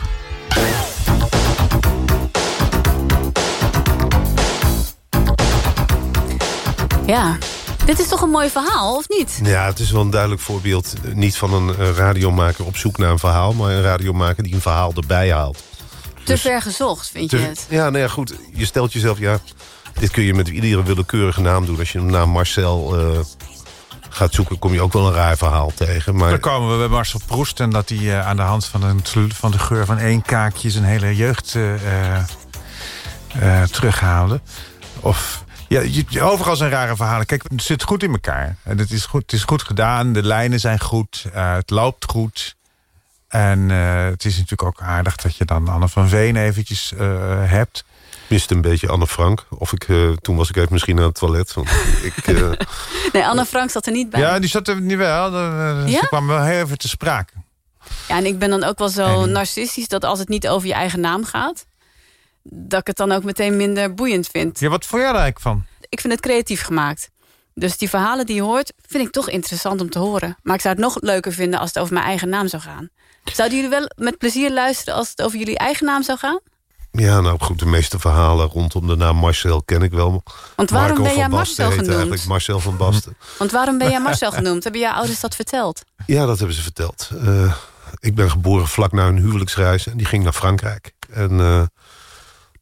[7.07, 7.38] Ja,
[7.85, 9.40] dit is toch een mooi verhaal, of niet?
[9.43, 10.95] Ja, het is wel een duidelijk voorbeeld.
[11.14, 13.53] Niet van een radiomaker op zoek naar een verhaal...
[13.53, 15.62] maar een radiomaker die een verhaal erbij haalt.
[16.14, 17.67] Te dus, ver gezocht, vind te, je het?
[17.69, 18.35] Ja, nou ja, goed.
[18.53, 19.19] Je stelt jezelf...
[19.19, 19.38] ja,
[19.99, 21.79] dit kun je met iedere willekeurige naam doen.
[21.79, 23.19] Als je hem naar Marcel uh,
[24.09, 24.59] gaat zoeken...
[24.59, 26.17] kom je ook wel een raar verhaal tegen.
[26.17, 26.31] Maar...
[26.31, 27.61] Dan komen we bij Marcel Proest...
[27.61, 29.03] en dat hij uh, aan de hand van, een,
[29.35, 30.71] van de geur van één kaakje...
[30.71, 32.23] zijn hele jeugd uh,
[33.71, 34.40] terughaalde.
[35.01, 37.27] Of ja, je, overal zijn rare verhalen.
[37.27, 38.57] Kijk, het zit goed in elkaar.
[38.62, 40.12] En het is goed, het is goed gedaan.
[40.12, 41.24] De lijnen zijn goed.
[41.35, 42.57] Uh, het loopt goed.
[43.29, 47.00] En uh, het is natuurlijk ook aardig dat je dan Anne van Veen eventjes uh,
[47.50, 47.85] hebt.
[48.29, 49.46] miste een beetje Anne Frank.
[49.50, 51.53] Of ik, eh, toen was ik even misschien aan het toilet.
[51.55, 51.68] Want
[52.03, 52.50] ik, eh,
[53.12, 54.20] Nee, Anne Frank zat er niet bij.
[54.20, 55.27] Ja, die zat er niet wel.
[55.35, 55.98] Eh, Ja?
[56.00, 57.33] Ze kwam wel heel even te sprake.
[58.09, 59.88] Ja, en ik ben dan ook wel zo narcistisch...
[59.88, 61.66] dat als het niet over je eigen naam gaat...
[62.50, 64.61] dat ik het dan ook meteen minder boeiend vind.
[64.61, 65.64] Ja, wat vond jij er eigenlijk van?
[65.88, 67.11] Ik vind het creatief gemaakt.
[67.54, 70.37] Dus die verhalen die je hoort, vind ik toch interessant om te horen.
[70.42, 72.88] Maar ik zou het nog leuker vinden als het over mijn eigen naam zou gaan.
[73.24, 76.40] Zouden jullie wel met plezier luisteren als het over jullie eigen naam zou gaan?
[76.90, 80.22] ja, nou goed, de meeste verhalen rondom de naam Marcel ken ik wel.
[80.57, 81.88] Want waarom Marco ben jij Marcel genoemd?
[81.88, 83.16] eigenlijk Marcel van Basten.
[83.38, 84.62] Want waarom ben jij Marcel genoemd?
[84.62, 85.83] Hebben jouw ouders dat verteld?
[86.07, 87.11] Ja, dat hebben ze verteld.
[87.20, 87.54] Eh,
[87.98, 90.92] ik ben geboren vlak na een huwelijksreis en die ging naar Frankrijk.
[91.11, 91.62] En eh,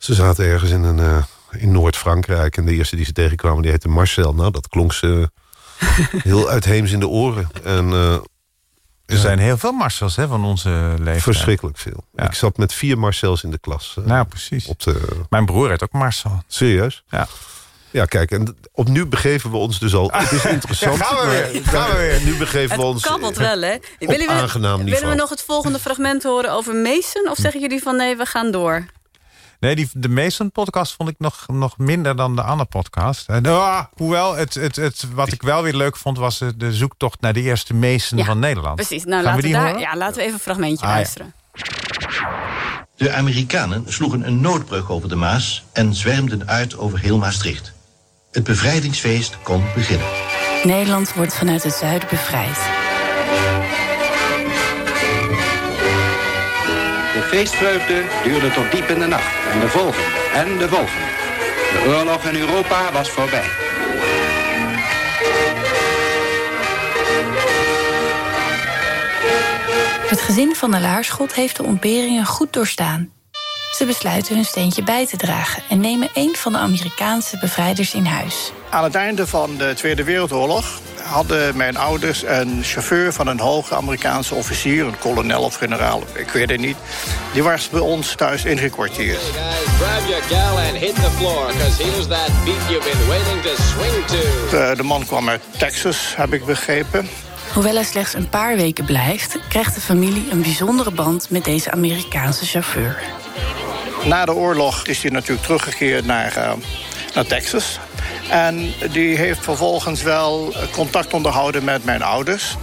[0.04, 1.22] ze zaten ergens in, een, eh,
[1.62, 2.56] in Noord-Frankrijk.
[2.56, 4.34] En de eerste die ze tegenkwamen, die heette Marcel.
[4.34, 5.30] Nou, dat klonk ze
[6.22, 7.48] heel uitheems in de oren.
[7.64, 8.12] En, eh,
[9.06, 11.22] Er zijn heel veel Marcels hè, van onze leeftijd.
[11.22, 12.04] Verschrikkelijk veel.
[12.14, 12.24] Ja.
[12.24, 13.94] Ik zat met vier Marcels in de klas.
[13.98, 14.66] eh, Nou, precies.
[14.66, 16.42] op de, Mijn broer heet ook Marcel.
[16.46, 17.02] serieus?
[17.08, 17.28] Ja.
[17.90, 20.10] Ja, kijk, en opnieuw begeven we ons dus al.
[20.12, 20.98] Het is interessant.
[20.98, 22.22] Ja, gaan we weer, gaan we weer.
[22.22, 23.02] Nu begeven we Het ons.
[23.02, 23.74] kabbelt wel, hè?
[23.74, 27.28] op Willen we, aangenaam willen we nog het volgende fragment horen over Mason?
[27.30, 28.86] Of zeggen jullie van nee, we gaan door?
[29.62, 33.29] Nee, die, de Mason-podcast vond ik nog, nog minder dan de Anne-podcast.
[33.29, 36.18] En, ah, hoewel, het, het, het, wat ik wel weer leuk vond...
[36.18, 38.77] was eh, de zoektocht naar de eerste Mason Ja, van Nederland.
[38.77, 39.05] Precies.
[39.05, 40.94] Nou, laten we die daar, ja, laten we even een fragmentje Ah, ja.
[40.94, 41.35] luisteren.
[42.96, 47.72] De Amerikanen sloegen een noodbrug over de Maas en zwermden uit over heel Maastricht.
[48.33, 50.07] Het bevrijdingsfeest kon beginnen.
[50.64, 52.59] Nederland wordt vanuit het zuiden bevrijd.
[57.32, 59.34] Feestvreugde duurde tot diep in de nacht.
[59.52, 60.08] En de volgende.
[60.34, 61.06] En de volgende.
[61.72, 63.48] De oorlog in Europa was voorbij.
[70.08, 73.12] Het gezin van de Laarschot heeft de ontberingen goed doorstaan.
[73.72, 78.04] Ze besluiten hun steentje bij te dragen en nemen een van de Amerikaanse bevrijders in
[78.04, 78.52] huis.
[78.70, 83.74] Aan het einde van de Tweede Wereldoorlog hadden mijn ouders een chauffeur van een hoge
[83.74, 86.76] Amerikaanse officier, een kolonel of generaal, ik weet het niet.
[87.32, 89.20] Die was bij ons thuis ingekwartierd.
[94.50, 97.08] De, de man kwam uit Texas, heb ik begrepen.
[97.54, 101.70] Hoewel hij slechts een paar weken blijft, krijgt de familie een bijzondere band met deze
[101.70, 103.21] Amerikaanse chauffeur.
[104.04, 106.52] Na de oorlog is hij natuurlijk teruggekeerd naar, eh,
[107.14, 107.78] naar Texas.
[108.30, 112.56] En die heeft vervolgens wel contact onderhouden met mijn ouders.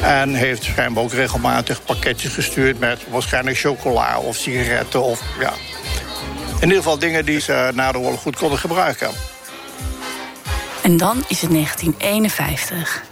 [0.00, 5.02] En heeft schijnbaar ook regelmatig pakketjes gestuurd met waarschijnlijk chocola of sigaretten.
[5.02, 5.52] Of, ja.
[6.54, 9.10] In ieder geval dingen die ze na de oorlog goed konden gebruiken.
[10.82, 13.02] En dan is het 1951.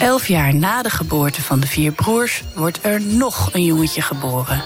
[0.00, 4.62] Elf jaar na de geboorte van de vier broers wordt er nog een jongetje geboren.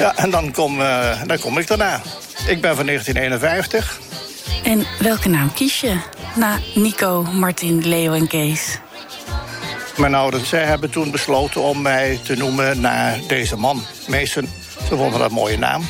[0.00, 2.02] Ja, en dan kom, eh, dan kom ik daarna.
[2.46, 4.00] Ik ben van 1951.
[4.64, 6.00] En welke naam kies je?
[6.36, 8.78] Na Nico, Martin, Leo en Kees.
[9.96, 14.48] Mijn ouders zij hebben toen besloten om mij te noemen naar deze man, Mason.
[14.88, 15.82] Ze vonden dat een mooie naam.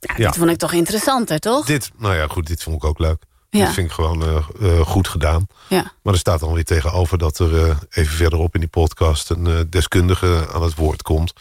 [0.00, 0.14] Ja.
[0.16, 1.66] Dit vond ik toch interessanter, toch?
[1.66, 3.22] Dit, nou ja, goed, dit vond ik ook leuk.
[3.50, 3.64] Ja.
[3.64, 5.46] Dit vind ik gewoon eh, eh, goed gedaan.
[5.68, 5.92] Ja.
[6.02, 9.30] Maar er staat dan weer tegenover dat er eh, even verderop in die podcast...
[9.30, 11.32] een eh, deskundige aan het woord komt...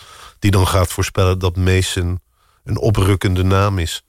[0.42, 2.20] die dan gaat voorspellen dat Mason
[2.64, 4.04] een oprukkende naam is.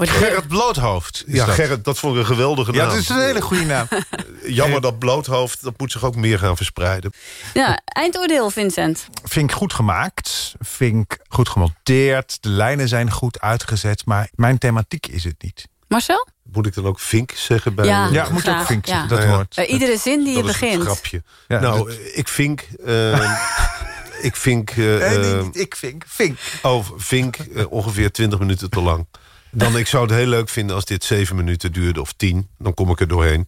[0.00, 1.22] Gerrit Bloothoofd.
[1.26, 1.54] is ja, dat.
[1.54, 2.88] Gerrit, dat vond ik een geweldige Ja, naam.
[2.90, 3.86] het is een hele goede naam.
[4.46, 7.12] Jammer dat Bloothoofd, dat moet zich ook meer gaan verspreiden.
[7.54, 9.06] Ja, eindoordeel, Vincent.
[9.24, 10.54] Vind ik goed gemaakt.
[10.58, 12.42] Vind ik goed gemonteerd.
[12.42, 14.06] De lijnen zijn goed uitgezet.
[14.06, 15.68] Maar mijn thematiek is het niet.
[15.88, 16.28] Marcel?
[16.52, 17.74] Moet ik dan ook Vink zeggen?
[17.74, 19.00] Bij Ja, Ja, moet ook Vink ja.
[19.06, 19.34] Dat Nou ja.
[19.36, 19.54] hoort.
[19.54, 20.82] Bij iedere zin die je dat begint.
[20.82, 21.22] grapje.
[21.48, 22.68] Ja, nou, dat- ik vink...
[22.84, 23.20] eh,
[24.20, 24.70] ik vink...
[24.70, 26.04] eh, Nee, nee, eh, niet ik vink.
[26.06, 26.38] Vink.
[26.62, 29.06] Oh, vink eh, ongeveer 20 minuten te lang.
[29.50, 32.48] Dan, ik zou het heel leuk vinden als dit 7 minuten duurde of 10.
[32.58, 33.46] Dan kom ik er doorheen.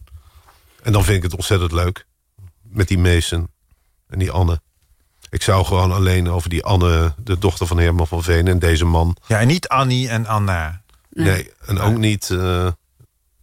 [0.83, 2.05] En dan vind ik het ontzettend leuk.
[2.61, 3.47] Met die Mason
[4.07, 4.61] en die Anne.
[5.29, 8.47] Ik zou gewoon alleen over die Anne, de dochter van Herman van Veen...
[8.47, 9.17] en deze man.
[9.27, 10.81] Ja, en niet Annie en Anna.
[11.09, 12.67] Nee, en ook niet eh,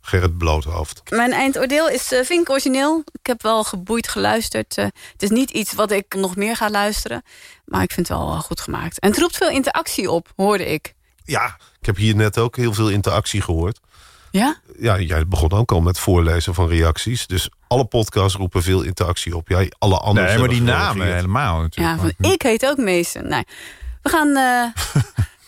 [0.08, 1.02] Gerrit Bloothoofd.
[1.10, 3.04] Mijn eindoordeel is uh, Vink origineel.
[3.12, 4.78] Ik heb wel geboeid geluisterd.
[4.78, 7.22] Uh, het is niet iets wat ik nog meer ga luisteren.
[7.64, 8.98] Maar ik vind het wel uh, goed gemaakt.
[8.98, 10.94] En het roept veel interactie op, hoorde ik.
[11.24, 13.80] Ja, ik heb hier net ook heel veel interactie gehoord.
[14.30, 14.56] Ja?
[14.78, 17.26] Ja, jij begon ook al met voorlezen van reacties.
[17.26, 19.48] Dus alle podcasts roepen veel interactie op.
[19.48, 20.26] Jij, alle andere.
[20.26, 22.02] Nee, maar die namen helemaal natuurlijk.
[22.02, 23.28] Ja, van, ik heet ook Mason.
[23.28, 23.44] Nee,
[24.02, 24.92] we gaan uh,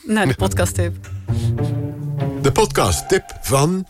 [0.14, 1.10] naar de podcast tip.
[2.42, 3.86] De podcast tip van...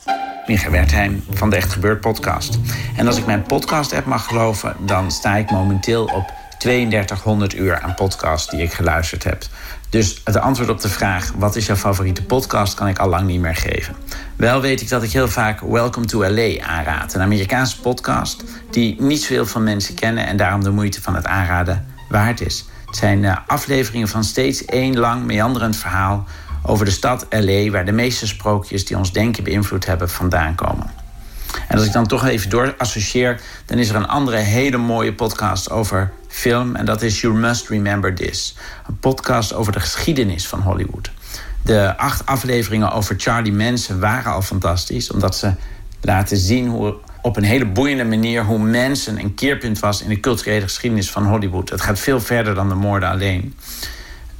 [0.50, 2.58] Micha Wertheim van de Echt Gebeurd podcast.
[2.96, 4.76] En als ik mijn podcast app mag geloven...
[4.86, 9.42] dan sta ik momenteel op 3200 uur aan podcast die ik geluisterd heb.
[9.90, 13.26] Dus het antwoord op de vraag: wat is jouw favoriete podcast, kan ik al lang
[13.26, 13.94] niet meer geven.
[14.36, 17.14] Wel weet ik dat ik heel vaak Welcome to LA aanraad.
[17.14, 21.26] Een Amerikaanse podcast die niet zoveel van mensen kennen en daarom de moeite van het
[21.26, 22.64] aanraden waard is.
[22.86, 26.26] Het zijn uh, afleveringen van steeds één lang meanderend verhaal
[26.62, 30.90] over de stad LA, waar de meeste sprookjes die ons denken beïnvloed hebben vandaan komen.
[31.68, 35.14] En als ik dan toch even door associeer, dan is er een andere hele mooie
[35.14, 36.76] podcast over film.
[36.76, 38.56] En dat is You Must Remember This.
[38.86, 41.10] Een podcast over de geschiedenis van Hollywood.
[41.62, 45.52] De acht afleveringen over Charlie Manson waren al fantastisch, omdat ze
[46.00, 50.20] laten zien hoe op een hele boeiende manier hoe Manson een keerpunt was in de
[50.20, 51.70] culturele geschiedenis van Hollywood.
[51.70, 53.54] Het gaat veel verder dan de moorden alleen.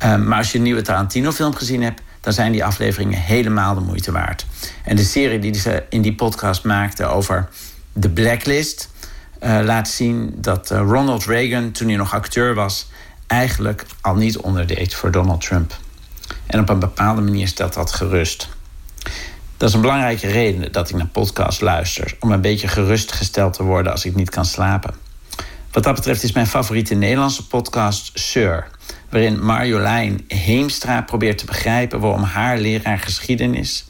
[0.05, 3.81] Um, maar als je een nieuwe Tarantino-film gezien hebt, dan zijn die afleveringen helemaal de
[3.81, 4.47] moeite waard.
[4.85, 7.49] En de serie die ze in die podcast maakte over
[7.93, 8.91] de Blacklist
[9.43, 12.89] uh, laat zien dat uh, Ronald Reagan, toen hij nog acteur was,
[13.27, 15.79] eigenlijk al niet onderdeed voor Donald Trump.
[16.47, 18.49] En op een bepaalde manier stelt dat gerust.
[19.57, 23.63] Dat is een belangrijke reden dat ik naar podcasts luister, om een beetje gerustgesteld te
[23.63, 24.95] worden als ik niet kan slapen.
[25.71, 28.67] Wat dat betreft is mijn favoriete Nederlandse podcast Sir
[29.11, 33.85] waarin Marjolein Heemstra probeert te begrijpen waarom haar leraar geschiedenis,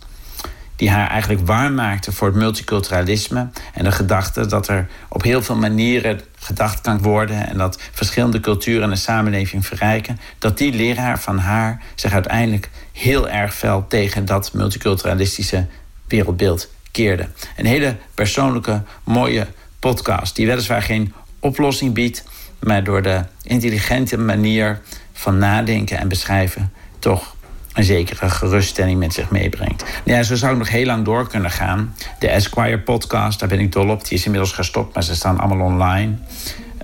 [0.76, 5.42] die haar eigenlijk warm maakte voor het multiculturalisme en de gedachte dat er op heel
[5.42, 10.72] veel manieren gedacht kan worden en dat verschillende culturen en de samenleving verrijken, dat die
[10.72, 15.66] leraar van haar zich uiteindelijk heel erg fel tegen dat multiculturalistische
[16.06, 17.28] wereldbeeld keerde.
[17.56, 19.46] Een hele persoonlijke, mooie
[19.78, 22.24] podcast die weliswaar geen oplossing biedt,
[22.58, 24.80] maar door de intelligente manier
[25.20, 27.34] van nadenken en beschrijven toch
[27.72, 29.84] een zekere geruststelling met zich meebrengt.
[30.04, 31.94] Ja, zo zou ik nog heel lang door kunnen gaan.
[32.18, 34.04] De Esquire podcast, daar ben ik dol op.
[34.04, 36.14] Die is inmiddels gestopt, maar ze staan allemaal online.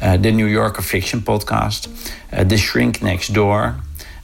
[0.03, 1.89] Uh, de New Yorker Fiction podcast.
[2.35, 3.75] Uh, The Shrink Next Door.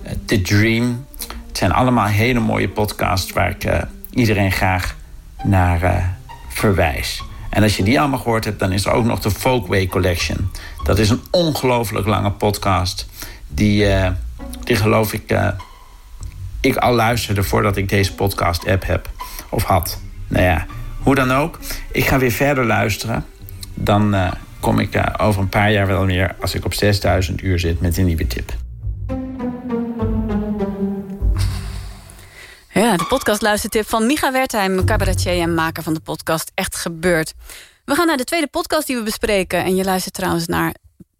[0.04, 1.06] Uh, The Dream.
[1.48, 4.96] Het zijn allemaal hele mooie podcasts waar ik iedereen graag
[5.44, 6.16] naar
[6.48, 7.22] verwijs.
[7.50, 10.50] En als je die allemaal gehoord hebt, dan is er ook nog de Folkway Collection.
[10.84, 13.06] Dat is een ongelooflijk lange podcast
[13.54, 14.10] die, uh,
[14.64, 15.48] die geloof ik, uh,
[16.60, 19.10] ik al luisterde voordat ik deze podcast-app heb
[19.48, 20.00] of had.
[20.28, 20.66] Nou ja,
[21.02, 21.58] hoe dan ook.
[21.92, 23.24] Ik ga weer verder luisteren.
[23.74, 27.58] Dan uh, kom ik over een paar jaar wel weer, als ik op 6000 uur
[27.58, 28.52] zit, met een nieuwe tip.
[32.68, 37.34] Ja, de podcastluistertip van Micha Wertheim, cabaretier en maker van de podcast Echt Gebeurd.
[37.84, 39.64] We gaan naar de tweede podcast die we bespreken.
[39.64, 40.74] En je luistert trouwens naar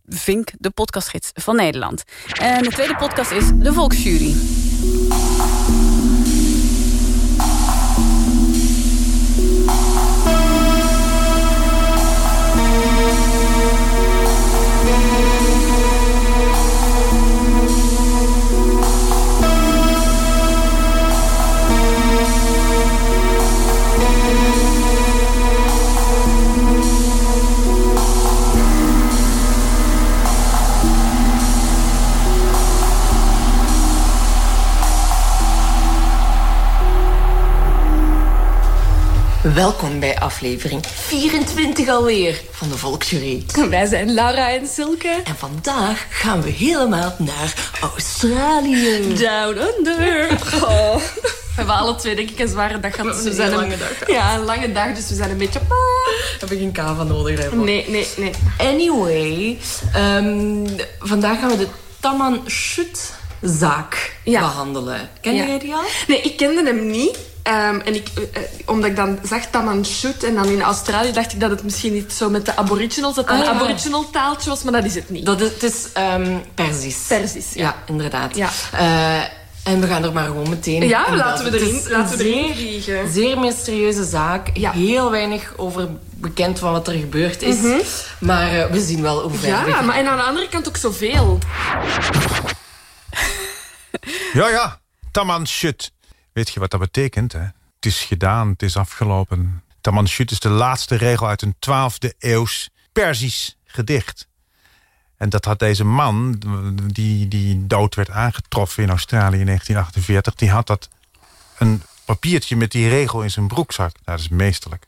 [0.07, 2.03] Vink, de podcastgids van Nederland.
[2.33, 4.35] En de tweede podcast is De Volksjury.
[39.43, 43.45] Welkom bij aflevering 24 alweer van de Volksjury.
[43.71, 45.21] Wij zijn Laura en Silke.
[45.25, 49.15] En vandaag gaan we helemaal naar Australië.
[49.15, 50.31] Down under.
[50.55, 50.95] Oh.
[51.53, 53.15] We hebben alle twee denk ik een zware dag gehad.
[53.15, 54.09] Dus we zijn een lange dag.
[54.09, 55.61] Ja, een lange dag, dus we zijn een beetje...
[56.41, 57.65] Heb ik geen kava nodig daarvoor?
[57.65, 58.33] Nee, nee, nee.
[58.59, 59.59] Anyway,
[59.97, 60.67] um,
[60.99, 61.69] vandaag gaan we de
[62.01, 64.41] Taman Shut zaak ja.
[64.41, 65.11] behandelen.
[65.21, 65.47] Ken ja.
[65.47, 65.85] jij die al?
[66.07, 67.19] Nee, ik kende hem niet.
[67.49, 68.25] Um, en ik, uh,
[68.67, 71.93] omdat ik dan zag Taman Shut en dan in Australië dacht ik dat het misschien
[71.93, 73.51] niet zo met de aboriginals, dat het Ah, een ja.
[73.61, 75.27] aboriginal taaltje was, maar dat is het niet.
[75.27, 76.99] Dat is, het is um, Perzisch.
[77.09, 77.77] Perzisch, ja.
[77.87, 78.37] inderdaad.
[78.37, 78.49] Ja.
[78.75, 79.23] Uh,
[79.63, 82.45] en we gaan er maar gewoon meteen Ja, in laten we erin- laten we erin
[82.45, 83.13] zeer, vliegen.
[83.13, 84.49] Zeer mysterieuze zaak.
[84.57, 87.57] Heel weinig over bekend van wat er gebeurd is.
[87.57, 87.79] Mhm.
[88.19, 90.69] Maar uh, we zien wel hoe ver we Ja, maar en aan de andere kant
[90.69, 91.39] ook zoveel.
[94.33, 94.81] Ja, ja.
[95.13, 95.91] Taman Shut.
[96.33, 97.41] Weet je wat dat betekent, hè?
[97.41, 99.63] Het is gedaan, het is afgelopen.
[99.81, 104.29] Taman Shut is de laatste regel uit een 12e eeuws Perzisch gedicht.
[105.17, 106.43] En dat had deze man,
[106.87, 110.35] die, die dood werd aangetroffen in Australië in 1948...
[110.35, 110.89] die had dat
[111.59, 113.93] een papiertje met die regel in zijn broekzak.
[113.93, 114.87] Nou, dat is meesterlijk.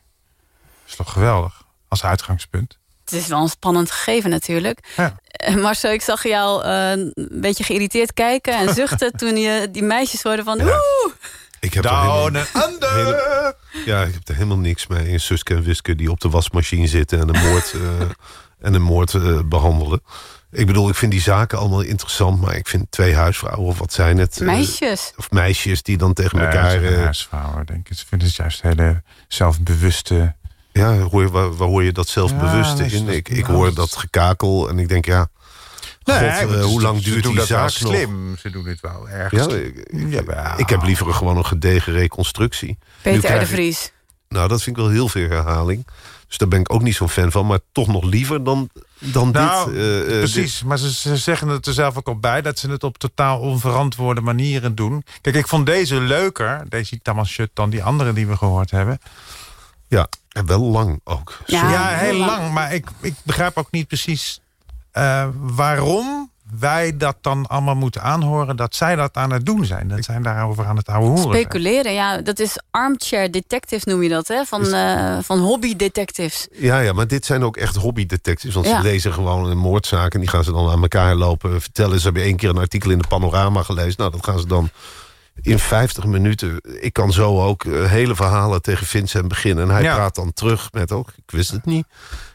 [0.61, 2.77] Dat is toch geweldig, als uitgangspunt.
[3.05, 4.79] Het is wel een spannend gegeven natuurlijk.
[4.97, 5.15] Ja.
[5.31, 9.11] Eh, Marcel, ik zag jou eh, een beetje geïrriteerd kijken en zuchten...
[9.19, 10.61] toen je die meisjes hoorde van...
[10.61, 10.75] Oeh!
[11.59, 12.95] Ik heb er Down helemaal, and under.
[12.95, 15.07] hele- ja, ik heb er helemaal niks mee.
[15.09, 18.01] In Suske en Wiske die op de wasmachine zitten en een moord, eh,
[18.59, 20.01] en een moord eh, behandelen.
[20.51, 22.41] Ik bedoel, ik vind die zaken allemaal interessant...
[22.41, 24.39] maar ik vind twee huisvrouwen, of wat zijn het?
[24.39, 25.13] Meisjes.
[25.17, 26.83] of meisjes die dan tegen Nee, elkaar...
[26.83, 27.97] eh, huisvrouwen, denk ik.
[27.97, 30.35] Ze vinden het juist hele zelfbewuste...
[30.79, 33.05] ja, hoor waar, waar hoor je dat zelfbewuste Ja, in?
[33.05, 35.27] dat- Ik, ik hoor dat gekakel en ik denk, ja...
[36.03, 37.93] God, eh, hoe lang ze duurt doen die dat wel zaak nog?
[37.93, 38.35] slim.
[38.39, 39.31] Ze doen het wel erg.
[39.31, 40.53] Ja, ik, ik- Jawel.
[40.59, 42.77] ik heb liever gewoon een gedegen reconstructie.
[43.01, 43.91] Peter de ik- Vries.
[44.29, 45.87] Nou, dat vind ik wel heel veel herhaling.
[46.27, 47.45] Dus daar ben ik ook niet zo'n fan van.
[47.45, 49.79] Maar toch nog liever dan, dan Nou, dit.
[49.79, 50.63] eh, eh, precies.
[50.63, 52.41] Maar ze, ze zeggen het er zelf ook al bij...
[52.41, 55.03] dat ze het op totaal onverantwoorde manieren doen.
[55.21, 57.49] Kijk, ik vond deze leuker, deze Tamanshut...
[57.53, 58.99] dan die andere die we gehoord hebben.
[59.95, 61.39] Ja, en wel lang ook.
[61.45, 62.53] Ja, heel lang.
[62.53, 64.39] Maar ik, ik begrijp ook niet precies
[64.91, 68.55] eh, waarom wij dat dan allemaal moeten aanhoren...
[68.55, 69.87] dat zij dat aan het doen zijn.
[69.87, 71.23] Dat zijn daarover aan het ouwe horen.
[71.39, 74.45] Speculeren, ja, dat is armchair detectives noem je dat, hè?
[74.45, 76.47] Van, eh, van hobby detectives.
[76.51, 78.55] Ja, ja, maar dit zijn ook echt hobbydetectives.
[78.55, 78.77] Want Ja.
[78.77, 80.13] ze lezen gewoon een moordzaak...
[80.13, 81.97] en die gaan ze dan aan elkaar lopen vertellen.
[81.97, 83.95] Ze hebben één keer een artikel in de Panorama gelezen.
[83.97, 84.69] Nou, dat gaan ze dan
[85.41, 86.59] in 50 minuten.
[86.79, 89.63] Ik kan zo ook eh, hele verhalen tegen Vincent beginnen.
[89.63, 89.95] En hij Ja.
[89.95, 91.09] praat dan terug met ook...
[91.15, 91.85] ik wist het niet.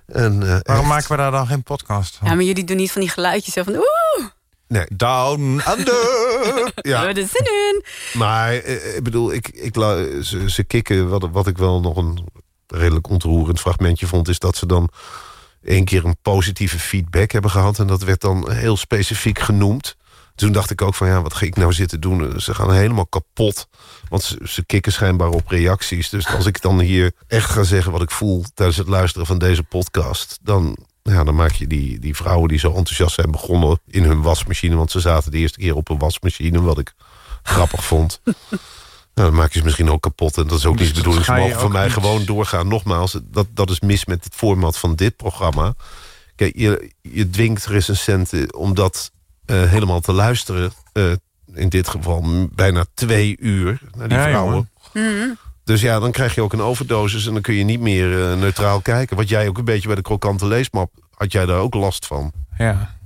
[0.06, 2.28] En, eh, Waarom echt, maken we daar dan geen podcast van?
[2.28, 4.26] Ja, maar jullie doen niet van die geluidjes zo van oeh,
[4.68, 4.86] nee.
[4.94, 5.94] Down under.
[5.94, 7.84] we Ja, hebben er zin in.
[8.18, 9.74] maar eh, ik bedoel, ik, ik,
[10.22, 11.08] ze, ze kikken...
[11.08, 12.26] Wat, wat ik wel nog een
[12.66, 14.28] redelijk ontroerend fragmentje vond...
[14.28, 14.88] is dat ze dan
[15.62, 17.78] één keer een positieve feedback hebben gehad...
[17.78, 19.96] en dat werd dan heel specifiek genoemd.
[20.40, 22.40] Toen dacht ik ook van, ja, wat ga ik nou zitten doen?
[22.40, 23.68] Ze gaan helemaal kapot.
[24.08, 26.08] Want ze, ze kikken schijnbaar op reacties.
[26.08, 28.44] Dus als ik dan hier echt ga zeggen wat ik voel...
[28.54, 30.38] tijdens het luisteren van deze podcast...
[30.42, 33.80] dan, ja, dan maak je die, die vrouwen die zo enthousiast zijn begonnen...
[33.86, 36.60] in hun wasmachine, want ze zaten de eerste keer op een wasmachine...
[36.60, 36.92] wat ik
[37.42, 38.20] grappig vond.
[39.14, 40.36] Nou, dan maak je ze misschien ook kapot.
[40.36, 41.24] En dat is ook niet de bedoeling.
[41.24, 42.68] Ze mogen voor ook mij niet- gewoon doorgaan.
[42.68, 45.74] Nogmaals, dat, dat is mis met het format van dit programma.
[46.36, 49.19] Kijk, je, je dwingt recensenten om dat eh,
[49.54, 50.72] helemaal te luisteren.
[50.92, 51.12] Eh,
[51.54, 54.70] in dit geval bijna twee uur naar die Ja, vrouwen.
[54.92, 55.28] Mhm.
[55.64, 57.26] Dus ja, dan krijg je ook een overdosis...
[57.26, 59.16] en dan kun je niet meer eh, neutraal kijken.
[59.16, 60.90] Wat jij ook een beetje bij de krokante leesmap...
[61.14, 62.32] had jij daar ook last van.
[62.58, 62.98] Ja.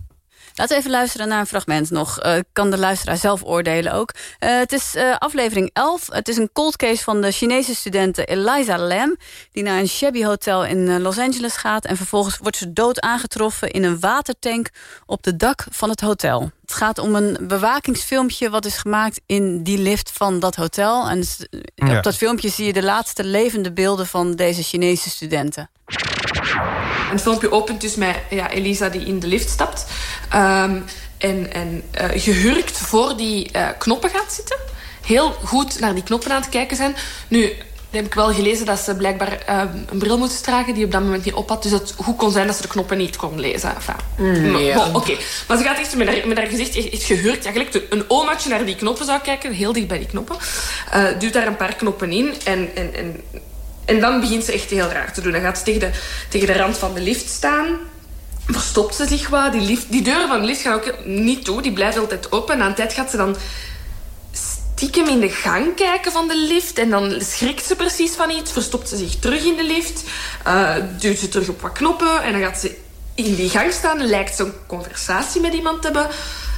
[0.56, 2.20] Laten we even luisteren naar een fragment nog.
[2.20, 4.10] Eh, kan de luisteraar zelf oordelen ook.
[4.38, 6.06] Eh, het is eh, aflevering 11.
[6.12, 9.16] Het is een cold case van de Chinese studente Eliza Lam...
[9.52, 11.84] die naar een shabby hotel in Los Angeles gaat...
[11.84, 14.68] en vervolgens wordt ze dood aangetroffen in een watertank...
[15.06, 16.50] op de dak van het hotel.
[16.60, 21.08] Het gaat om een bewakingsfilmpje wat is gemaakt in die lift van dat hotel.
[21.08, 21.24] En
[21.74, 21.96] Ja.
[21.96, 24.06] op dat filmpje zie je de laatste levende beelden...
[24.06, 25.70] van deze Chinese studenten.
[26.54, 29.86] En het filmpje opent dus met ja, Elisa die in de lift stapt.
[30.30, 30.80] Ehm,
[31.18, 34.56] en en eh, gehurkt voor die eh, knoppen gaat zitten.
[35.06, 36.96] Heel goed naar die knoppen aan het kijken zijn.
[37.28, 37.52] Nu
[37.90, 40.74] heb ik wel gelezen dat ze blijkbaar ehm, een bril moest dragen...
[40.74, 41.62] die op dat moment niet op had.
[41.62, 43.74] Dus het goed kon zijn dat ze de knoppen niet kon lezen.
[43.74, 44.56] Enfin, Mm,
[44.92, 45.16] Oké,
[45.48, 47.44] maar ze gaat echt met haar, met haar gezicht echt, echt gehurkt.
[47.44, 49.52] Ja, gelijk een omaatje naar die knoppen zou kijken.
[49.52, 50.36] Heel dicht bij die knoppen.
[50.90, 52.34] Eh duwt daar een paar knoppen in.
[52.44, 53.22] En, en, en,
[53.84, 55.32] en dan begint ze echt heel raar te doen.
[55.32, 55.90] Dan gaat ze tegen de,
[56.28, 57.66] tegen de rand van de lift staan.
[58.46, 59.52] Verstopt ze zich wat.
[59.52, 61.62] Die, lift, die deuren van de lift gaan ook niet toe.
[61.62, 62.54] Die blijven altijd open.
[62.54, 63.36] En aan tijd gaat ze dan
[64.32, 66.78] stiekem in de gang kijken van de lift.
[66.78, 68.52] En dan schrikt ze precies van iets.
[68.52, 70.02] Verstopt ze zich terug in de lift.
[70.44, 72.22] eh, duwt ze terug op wat knoppen.
[72.22, 72.76] En dan gaat ze
[73.14, 74.06] in die gang staan.
[74.06, 76.10] Lijkt ze een conversatie met iemand te hebben.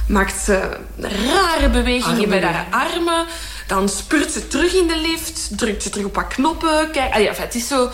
[0.07, 3.25] Maakt ze rare bewegingen met haar armen.
[3.67, 5.49] Dan spurt ze terug in de lift.
[5.57, 6.91] Drukt ze terug op wat knoppen.
[6.91, 7.89] Kijk, ah ja, het is zo...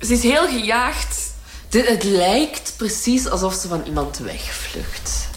[0.00, 1.16] Ze is heel gejaagd.
[1.70, 5.28] Het lijkt precies alsof ze van iemand wegvlucht.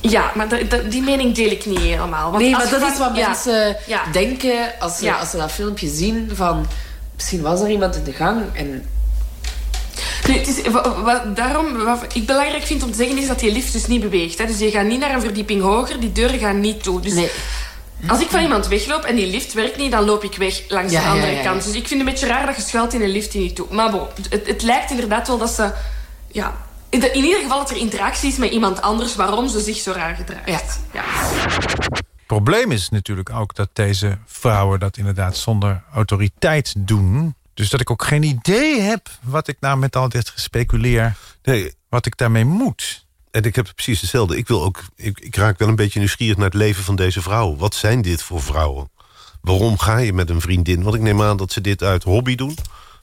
[0.00, 0.48] Ja, maar
[0.88, 2.30] die mening deel ik niet helemaal.
[2.30, 3.26] Want nee, maar dat is wat ja.
[3.26, 4.02] mensen Ja.
[4.12, 5.18] denken als ze, Ja.
[5.18, 6.66] als ze dat filmpje zien van...
[7.14, 8.86] Misschien was er iemand in de gang en...
[10.26, 13.38] Nu, het is, wa- wa- daarom, wat ik belangrijk vind om te zeggen is dat
[13.38, 14.38] die lift dus niet beweegt.
[14.38, 14.46] Hè.
[14.46, 17.00] Dus je gaat niet naar een verdieping hoger, die deuren gaan niet toe.
[17.00, 17.14] Dus
[18.06, 20.92] als ik van iemand wegloop en die lift werkt niet, dan loop ik weg langs
[20.92, 21.42] Ja, de andere ja, ja.
[21.42, 21.64] kant.
[21.64, 23.56] Dus ik vind het een beetje raar dat je schuilt in een lift die niet
[23.56, 23.66] toe.
[23.70, 25.72] Maar bon, het, het lijkt inderdaad wel dat ze...
[26.28, 26.54] Ja,
[26.88, 29.76] in, de- in ieder geval dat er interactie is met iemand anders waarom ze zich
[29.76, 30.80] zo raar gedraagt.
[30.92, 31.02] Ja.
[31.90, 37.34] Het probleem is natuurlijk ook dat deze vrouwen dat inderdaad zonder autoriteit doen.
[37.54, 41.74] Dus dat ik ook geen idee heb wat ik nou met al dit gespeculeer, Nee,
[41.88, 43.06] wat ik daarmee moet.
[43.32, 44.36] En ik heb precies hetzelfde.
[44.36, 47.22] Ik, wil ook, ik, ik raak wel een beetje nieuwsgierig naar het leven van deze
[47.22, 47.58] vrouwen.
[47.58, 48.90] Wat zijn dit voor vrouwen?
[49.40, 50.82] Waarom ga je met een vriendin?
[50.82, 52.56] Want ik neem aan dat ze dit uit hobby doen.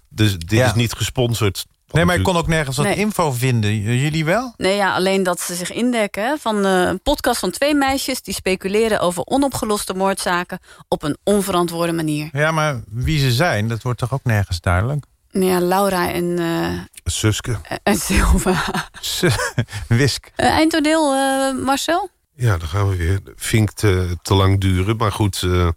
[0.10, 0.66] Dus dit Ja.
[0.66, 1.66] is niet gesponsord.
[1.92, 2.96] Nee, maar ik kon ook nergens wat Nee.
[2.96, 3.76] info vinden.
[3.82, 4.54] Jullie wel?
[4.58, 6.38] Nee, ja, alleen dat ze zich indekken.
[6.40, 11.92] Van eh, een podcast van twee meisjes die speculeren over onopgeloste moordzaken op een onverantwoorde
[11.94, 12.30] manier.
[12.32, 15.06] Ja, maar wie ze zijn, dat wordt toch ook nergens duidelijk?
[15.32, 17.60] Ja, Laura en, eh, Suske.
[17.84, 18.90] en Silva.
[19.88, 20.32] Wisk.
[20.38, 22.10] Uh, eindoordeel, uh, Marcel?
[22.36, 23.20] Ja, dan gaan we weer.
[23.36, 24.98] Vink te, te lang duren.
[24.98, 25.70] Maar goed, uh,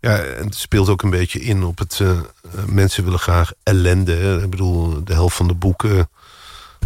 [0.00, 1.98] ja, het speelt ook een beetje in op het...
[1.98, 2.18] Uh,
[2.66, 4.12] mensen willen graag ellende.
[4.12, 4.42] Hè.
[4.42, 6.08] Ik bedoel, de helft van de boeken...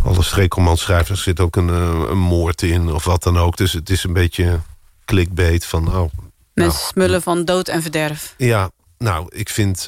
[0.02, 3.56] alle streekromanschrijvers zit ook een, een, moord in of wat dan ook.
[3.56, 4.60] Dus het is een beetje
[5.04, 5.86] clickbait van...
[5.88, 6.12] Oh, mensen
[6.54, 8.34] nou, smullen van dood en verderf.
[8.36, 9.86] Ja, nou, ik vind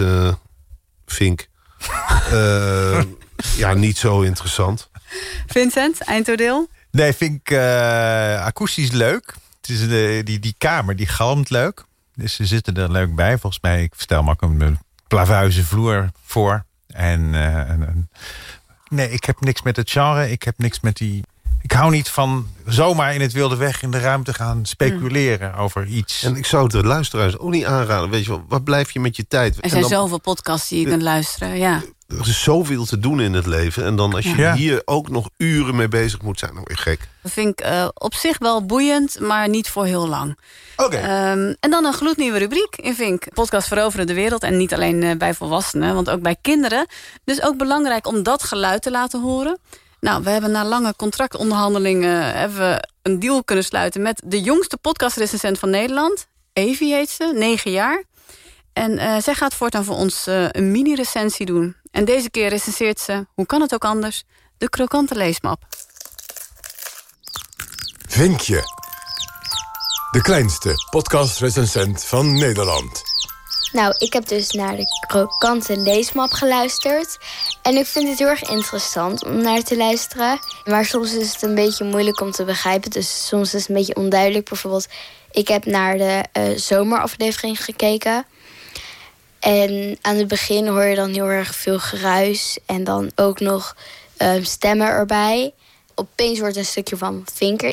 [1.07, 1.49] Vink...
[3.63, 4.91] ja, niet zo interessant.
[5.47, 6.69] Vincent, eindoordeel?
[6.91, 9.35] Nee, vind ik uh, akoestisch leuk.
[9.61, 11.85] Het is de, die, die kamer, die galmt leuk.
[12.15, 13.39] Dus ze zitten er leuk bij.
[13.39, 14.79] Volgens mij, ik stel me ook een
[15.09, 16.65] plavuizen vloer voor.
[16.87, 18.11] En, uh, en,
[18.89, 20.31] nee, ik heb niks met het genre.
[20.31, 21.25] Ik heb niks met die...
[21.63, 25.61] Ik hou niet van zomaar in het wilde weg in de ruimte gaan speculeren mm.
[25.61, 26.23] over iets.
[26.23, 28.11] En ik zou het de luisteraars ook niet aanraden.
[28.11, 29.57] Weet je wel, wat blijf je met je tijd?
[29.61, 31.83] Er zijn dan, zoveel podcasts die je kunt luisteren, ja.
[32.09, 33.85] Er is zoveel te doen in het leven.
[33.85, 34.55] En dan als je ja.
[34.55, 37.09] hier ook nog uren mee bezig moet zijn, dan weer gek.
[37.23, 40.39] Dat vind ik uh, op zich wel boeiend, maar niet voor heel lang.
[40.77, 40.97] Oké.
[40.97, 41.33] Okay.
[41.33, 43.25] Um, en dan een gloednieuwe rubriek in Vink.
[43.35, 44.43] Podcast Veroveren de Wereld.
[44.43, 46.87] En niet alleen uh, bij volwassenen, want ook bij kinderen.
[47.25, 49.59] Dus ook belangrijk om dat geluid te laten horen.
[50.01, 52.39] Nou, we hebben na lange contractonderhandelingen...
[52.39, 56.27] hebben we een deal kunnen sluiten met de jongste podcastrecensent van Nederland.
[56.53, 58.05] Evie heet ze, negen jaar.
[58.73, 61.77] En uh, zij gaat voortaan voor ons uh, een mini-recensie doen.
[61.91, 64.25] En deze keer recenseert ze, hoe kan het ook anders,
[64.59, 65.63] de krokante leesmap.
[68.09, 68.63] Vinkje.
[70.11, 73.10] De kleinste podcastrecensent van Nederland.
[73.73, 77.19] Nou, ik heb dus naar de krokante leesmap geluisterd.
[77.63, 80.39] En ik vind het heel erg interessant om naar te luisteren.
[80.65, 82.91] Maar soms is het een beetje moeilijk om te begrijpen.
[82.91, 84.49] Dus soms is het een beetje onduidelijk.
[84.49, 84.89] Bijvoorbeeld,
[85.31, 88.25] ik heb naar de uh, zomeraflevering gekeken.
[89.41, 92.59] En aan het begin hoor je dan heel erg veel geruis.
[92.67, 93.77] En dan ook nog
[94.19, 95.53] um, stemmen erbij.
[95.95, 97.71] Opeens wordt een stukje van vinker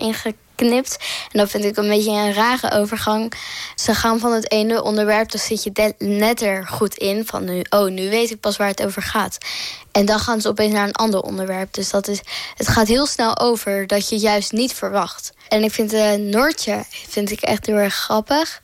[0.58, 0.98] ingeknipt.
[1.32, 3.34] En dat vind ik een beetje een rare overgang.
[3.76, 7.26] Ze gaan van het ene onderwerp, dan zit je net er goed in.
[7.26, 9.38] Van nu, oh, nu weet ik pas waar het over gaat.
[9.92, 11.74] En dan gaan ze opeens naar een ander onderwerp.
[11.74, 12.22] Dus dat is,
[12.56, 15.34] het gaat heel snel over dat je juist niet verwacht.
[15.48, 18.62] En ik vind uh, Noortje vind ik echt heel erg grappig.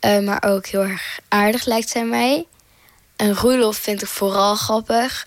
[0.00, 2.46] Uh, maar ook heel erg aardig lijkt zij mij.
[3.16, 5.26] En Roelof vind ik vooral grappig.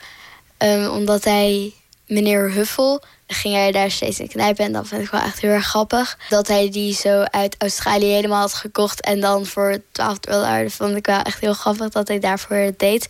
[0.57, 1.73] Um, omdat hij,
[2.07, 4.65] meneer Huffel, ging hij daar steeds in knijpen.
[4.65, 6.17] En dat vind ik wel echt heel erg grappig.
[6.29, 9.01] Dat hij die zo uit Australië helemaal had gekocht.
[9.01, 10.69] En dan voor 12 dollar.
[10.69, 13.07] Vond ik wel echt heel grappig dat hij daarvoor het deed.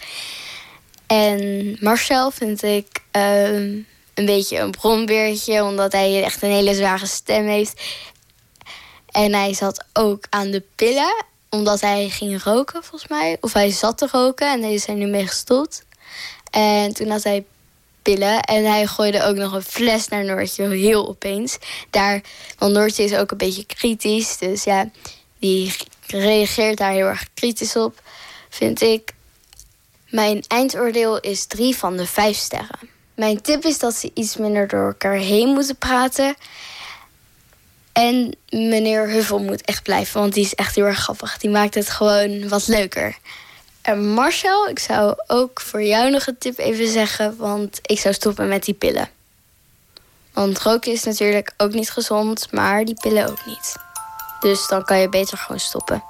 [1.08, 5.64] En Marcel vind ik um, een beetje een bronbeertje.
[5.64, 7.82] Omdat hij echt een hele zware stem heeft.
[9.12, 13.38] En hij zat ook aan de pillen omdat hij ging roken, volgens mij.
[13.42, 15.86] Of hij zat te roken en daar is hij nu mee gestopt.
[16.52, 17.46] En toen had hij
[18.16, 21.58] En hij gooide ook nog een fles naar Noortje, heel opeens.
[21.90, 22.22] Daar,
[22.58, 24.38] want Noortje is ook een beetje kritisch.
[24.38, 24.90] Dus ja,
[25.40, 25.76] die
[26.08, 28.02] reageert daar heel erg kritisch op,
[28.50, 29.14] vind ik.
[30.10, 32.90] Mijn eindoordeel is drie van de vijf sterren.
[33.16, 36.36] Mijn tip is dat ze iets minder door elkaar heen moeten praten.
[37.92, 41.38] En meneer Huffel moet echt blijven, want die is echt heel erg grappig.
[41.38, 43.18] Die maakt het gewoon wat leuker.
[43.88, 48.14] En Marcel, ik zou ook voor jou nog een tip even zeggen, want ik zou
[48.14, 49.10] stoppen met die pillen.
[50.34, 53.76] Want roken is natuurlijk ook niet gezond, maar die pillen ook niet.
[54.40, 56.04] Dus dan kan je beter gewoon stoppen.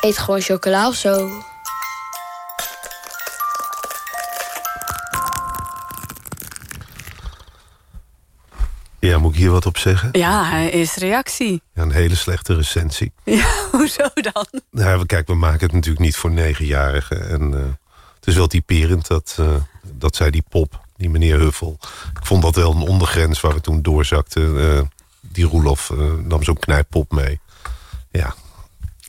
[0.00, 1.28] Eet gewoon chocola of zo.
[9.00, 10.08] Ja, moet ik hier wat op zeggen?
[10.12, 11.62] Ja, is reactie.
[11.74, 13.12] Ja, een hele slechte recensie.
[13.24, 14.46] Ja, hoezo dan?
[14.70, 17.28] Nou, kijk, we maken het natuurlijk niet voor negenjarigen.
[17.28, 17.60] En uh,
[18.14, 21.78] het is wel typerend dat, uh, dat zij die pop, die meneer Huffel...
[22.20, 24.54] Ik vond dat wel een ondergrens waar we toen doorzakten.
[24.54, 24.80] Uh,
[25.20, 25.92] die Roelof
[26.24, 27.40] nam zo'n knijppop mee.
[28.10, 28.34] Ja,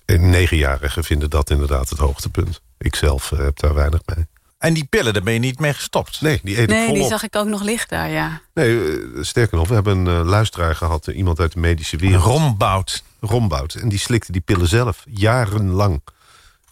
[0.06, 2.62] en negenjarigen vinden dat inderdaad het hoogtepunt.
[2.78, 4.28] Ik zelf heb daar weinig mee.
[4.60, 6.22] En die pillen, daar ben je niet mee gestopt?
[6.22, 6.99] Nee, die eten Nee, volop.
[6.99, 8.41] die zag ik ook nog liggen daar, ja.
[8.53, 11.07] Nee, eh, sterker nog, we hebben een uh, luisteraar gehad...
[11.07, 12.24] uh, iemand uit de medische wereld.
[12.24, 13.03] Rombout.
[13.20, 13.74] Rombout.
[13.74, 16.01] En die slikte die pillen zelf, jarenlang.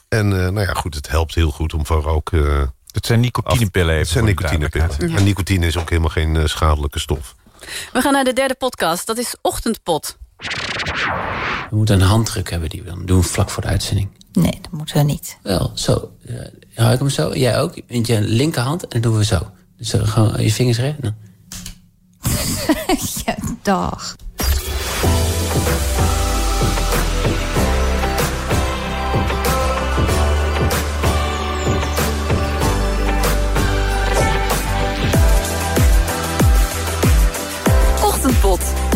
[0.08, 2.32] En nou ja, goed, het helpt heel goed om van rook...
[2.92, 4.00] het zijn nicotinepillen even.
[4.00, 5.10] Het zijn nicotinepillen.
[5.10, 5.18] Ja.
[5.18, 7.36] En nicotine is ook helemaal geen schadelijke stof.
[7.94, 10.18] We gaan naar de derde podcast, dat is Ochtendpot.
[11.70, 14.10] We moeten een handdruk hebben die we dan doen vlak voor de uitzending.
[14.32, 15.38] Nee, dat moeten we niet.
[15.44, 16.12] Wel, zo.
[16.30, 16.40] Uh,
[16.76, 17.36] hou ik hem zo?
[17.36, 17.82] Jij ook?
[17.88, 19.52] Met je linkerhand en dan doen we zo.
[19.78, 20.98] Dus uh, gewoon je vingers recht.
[21.02, 21.14] Nou.
[23.26, 24.16] ja, dag.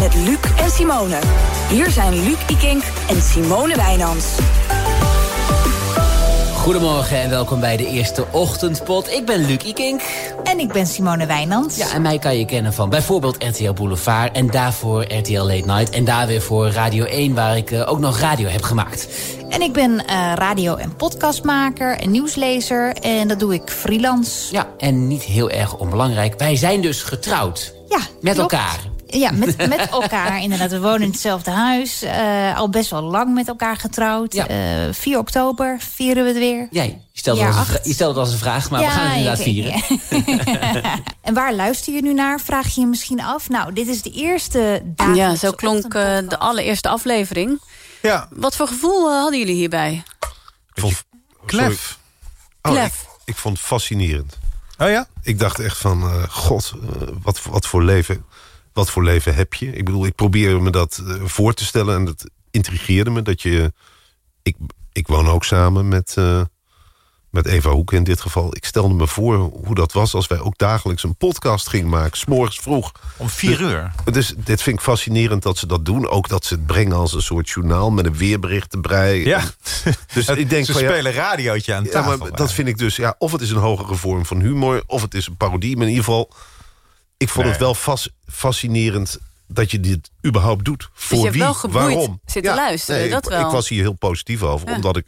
[0.02, 1.20] Luc en Simone.
[1.70, 4.26] Hier zijn Luc Ikink en Simone Wijnands.
[6.56, 9.12] Goedemorgen en welkom bij de eerste ochtendpot.
[9.12, 10.02] Ik ben Luc Ikink.
[10.44, 11.78] En ik ben Simone Wijnands.
[11.78, 14.36] Ja, en mij kan je kennen van bijvoorbeeld RTL Boulevard...
[14.36, 17.34] en daarvoor RTL Late Night en daar weer voor Radio 1...
[17.34, 19.08] waar ik eh, ook nog radio heb gemaakt.
[19.50, 22.94] En ik ben eh, radio- en podcastmaker en nieuwslezer.
[22.94, 24.54] En dat doe ik freelance.
[24.54, 27.74] Ja, en niet heel erg onbelangrijk, wij zijn dus getrouwd.
[27.90, 28.52] Ja, Met klopt.
[28.52, 28.80] elkaar.
[29.12, 30.70] Ja, met, met elkaar inderdaad.
[30.72, 32.02] We wonen in hetzelfde huis.
[32.02, 34.34] eh, al best wel lang met elkaar getrouwd.
[34.34, 34.48] Ja.
[34.48, 34.58] Eh,
[34.94, 36.68] 4 oktober vieren we het weer.
[36.72, 39.18] Jij, je stelt, als een, je stelt het als een vraag, maar we gaan het
[39.18, 39.82] inderdaad vieren.
[41.22, 43.50] En waar luister je nu naar, vraag je je misschien af.
[43.50, 47.62] Nou, dit is de eerste dagelijkse Ja, zo klonk eh, de allereerste aflevering.
[48.02, 48.28] Ja.
[48.32, 50.04] Wat voor gevoel eh, hadden jullie hierbij?
[50.74, 51.04] Ik vond,
[51.46, 51.98] Klef.
[52.62, 52.86] Oh, Klef.
[53.02, 54.38] ik, ik vond het fascinerend.
[54.78, 55.08] Oh ja?
[55.24, 58.26] Ik dacht echt van, eh, god, eh, wat, wat, voor leven,
[58.74, 59.72] wat voor leven heb je?
[59.72, 63.22] Ik bedoel, ik probeer me dat eh, voor te stellen en dat intrigeerde me.
[63.22, 63.74] Dat je,
[64.44, 64.56] ik,
[64.92, 66.42] ik woon ook samen met, eh,
[67.30, 68.56] met Eva Hoek in dit geval.
[68.56, 72.18] Ik stelde me voor hoe dat was als wij ook dagelijks een podcast gingen maken.
[72.18, 72.92] S'morgens vroeg.
[73.18, 73.92] Om vier Dus- uur?
[74.12, 76.08] Dus dit vind ik fascinerend dat ze dat doen.
[76.08, 79.20] Ook dat ze het brengen als een soort journaal met een weerbericht erbij.
[79.24, 79.42] Ja.
[80.14, 82.18] Dus Het- ik denk ze van, ja, spelen radiootje aan ja, tafel.
[82.18, 85.02] maar dat vind ik dus, ja, of het is een hogere vorm van humor, of
[85.02, 85.74] het is een parodie.
[85.78, 86.32] Maar in ieder geval,
[87.22, 87.54] ik vond Nee.
[87.54, 90.90] het wel fas- fascinerend dat je dit überhaupt doet.
[90.94, 91.72] Voor je hebt wie?
[91.72, 92.22] Waarom?
[92.26, 93.46] zitten luisteren, dat ik, wel.
[93.46, 94.76] Ik was hier heel positief over, Ja.
[94.76, 95.06] omdat ik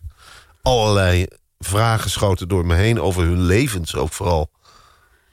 [0.61, 1.26] allerlei
[1.59, 4.49] vragen schoten door me heen over hun levens ook vooral.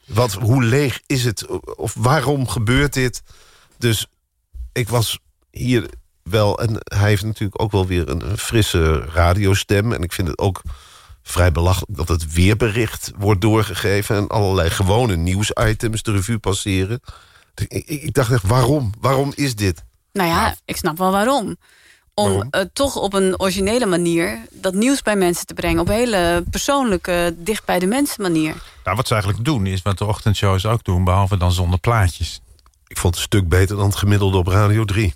[0.06, 1.46] Wat, hoe leeg is het?
[1.76, 3.22] Of waarom gebeurt dit?
[3.78, 4.06] Dus
[4.72, 5.18] ik was
[5.50, 5.88] hier
[6.22, 6.58] wel...
[6.58, 9.92] En hij heeft natuurlijk ook wel weer een frisse radiostem.
[9.92, 10.62] En ik vind het ook
[11.22, 14.16] vrij belachelijk dat het weerbericht wordt doorgegeven...
[14.16, 17.00] en allerlei gewone nieuwsitems de revue passeren.
[17.54, 18.92] Dus Ik, ik, dacht echt, waarom?
[19.00, 19.84] Waarom is dit?
[20.12, 21.56] Nou ja, ik snap wel waarom.
[22.14, 22.48] Om Waarom?
[22.50, 25.80] eh, toch op een originele manier dat nieuws bij mensen te brengen.
[25.80, 28.54] Op een hele persoonlijke, dicht bij de mensen manier.
[28.84, 31.04] Nou, wat ze eigenlijk doen is wat de ochtendshows ook doen...
[31.04, 32.40] behalve dan zonder plaatjes.
[32.86, 35.14] Ik vond het een stuk beter dan het gemiddelde op Radio 3.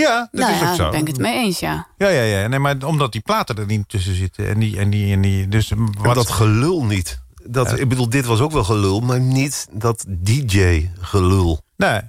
[0.00, 0.82] Ja, dat nou is ja, ook zo.
[0.82, 1.86] daar ben ik het mee eens, ja.
[1.96, 2.46] Ja, ja, ja.
[2.46, 4.48] Nee, maar omdat die platen er niet tussen zitten.
[4.48, 5.48] En die, en die, en die.
[5.48, 7.20] Dus En wat, dat gelul niet.
[7.44, 11.60] Dat, ik bedoel, dit was ook wel gelul, maar niet dat DJ-gelul.
[11.76, 12.00] Nee.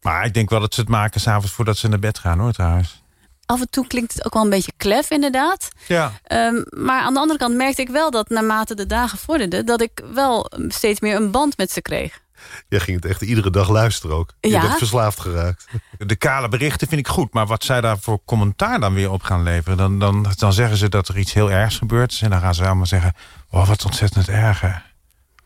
[0.00, 2.52] Maar ik denk wel dat ze het maken s'avonds voordat ze naar bed gaan, hoor,
[2.52, 3.02] trouwens.
[3.46, 5.68] Af en toe klinkt het ook wel een beetje klef, inderdaad.
[5.86, 6.12] Ja.
[6.22, 9.66] Ehm, maar aan de andere kant merkte ik wel dat naarmate de dagen vorderden...
[9.66, 12.20] dat ik wel steeds meer een band met ze kreeg.
[12.68, 14.34] Jij ging het echt iedere dag luisteren ook.
[14.40, 14.60] Je Ja.
[14.60, 15.66] bent verslaafd geraakt.
[15.98, 17.32] De kale berichten vind ik goed.
[17.32, 19.76] Maar wat zij daar voor commentaar dan weer op gaan leveren...
[19.76, 22.22] dan, dan, dan zeggen ze dat er iets heel ergs gebeurd is.
[22.22, 23.14] En dan gaan ze allemaal zeggen...
[23.50, 24.72] oh, wat ontzettend erg, hè.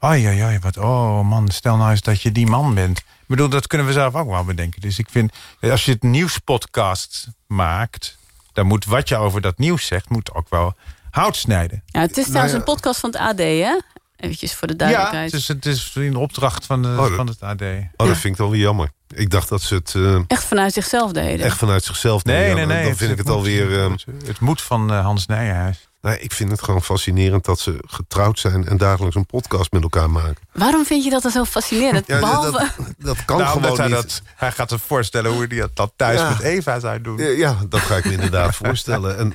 [0.04, 2.98] Oei, oei, oei, wat, oh man, stel nou eens dat je die man bent.
[2.98, 4.80] Ik bedoel, dat kunnen we zelf ook wel bedenken.
[4.80, 8.18] Dus ik vind, als je het nieuwspodcast maakt...
[8.52, 10.74] dan moet wat je over dat nieuws zegt, moet ook wel
[11.10, 11.82] hout snijden.
[11.86, 13.78] Ja, het is trouwens een podcast van het AD, hè?
[14.24, 15.32] Eventjes voor de Ja, duidelijkheid.
[15.32, 17.62] het is, het is in opdracht van, de, Oh, dat- van het AD.
[17.96, 18.90] Oh, dat vind ik dan weer jammer.
[19.14, 21.46] Ik dacht dat ze het eh, Echt vanuit zichzelf deden.
[21.46, 22.24] echt vanuit zichzelf.
[22.24, 22.84] Nee, Ja, nee, dan- nee.
[22.84, 23.80] Dan vind ik het moet- alweer...
[23.80, 23.96] ehm,
[24.26, 25.88] het, moet van eh, Hans Nijenhuis.
[26.00, 28.66] nee, ik vind het gewoon fascinerend dat ze getrouwd zijn...
[28.68, 30.36] en dagelijks een podcast met elkaar maken.
[30.52, 32.06] Waarom vind je dat dan zo fascinerend?
[32.06, 32.50] Ja, Behalve...
[32.50, 32.68] dat,
[32.98, 33.94] dat kan Nou, gewoon hij, niet.
[33.96, 36.28] dat, hij gaat zich voorstellen hoe hij dat thuis Ja.
[36.28, 37.16] met Eva zou doen.
[37.18, 39.18] Ja, Ja, dat ga ik me inderdaad voorstellen.
[39.18, 39.34] En,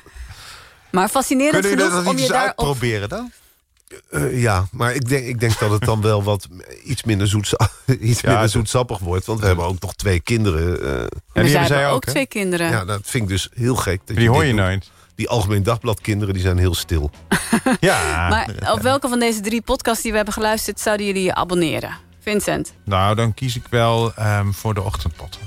[0.90, 2.58] Maar fascinerend Kunnen genoeg dat om niet je eens daarop...
[2.58, 3.32] uitproberen dan?
[4.10, 6.48] Eh, ja, maar ik denk, ik denk dat het dan wel wat
[6.84, 7.56] iets minder, zoetsa
[8.00, 9.26] iets Ja, minder zoetsappig wordt.
[9.26, 10.80] Want we hebben ook nog twee kinderen.
[10.82, 12.70] eh, Maar die zij hebben zij hebben ook twee kinderen.
[12.70, 14.00] ja, dat vind ik dus heel gek.
[14.04, 14.90] Dat Die hoor dit je nooit.
[15.14, 17.10] Die Algemeen Dagblad kinderen die zijn heel stil.
[17.80, 18.28] Ja.
[18.28, 20.80] Maar op welke van deze drie podcasts die we hebben geluisterd...
[20.80, 21.96] zouden jullie je abonneren?
[22.20, 22.72] Vincent.
[22.84, 25.38] Nou, dan kies ik wel ehm, voor de ochtendpot.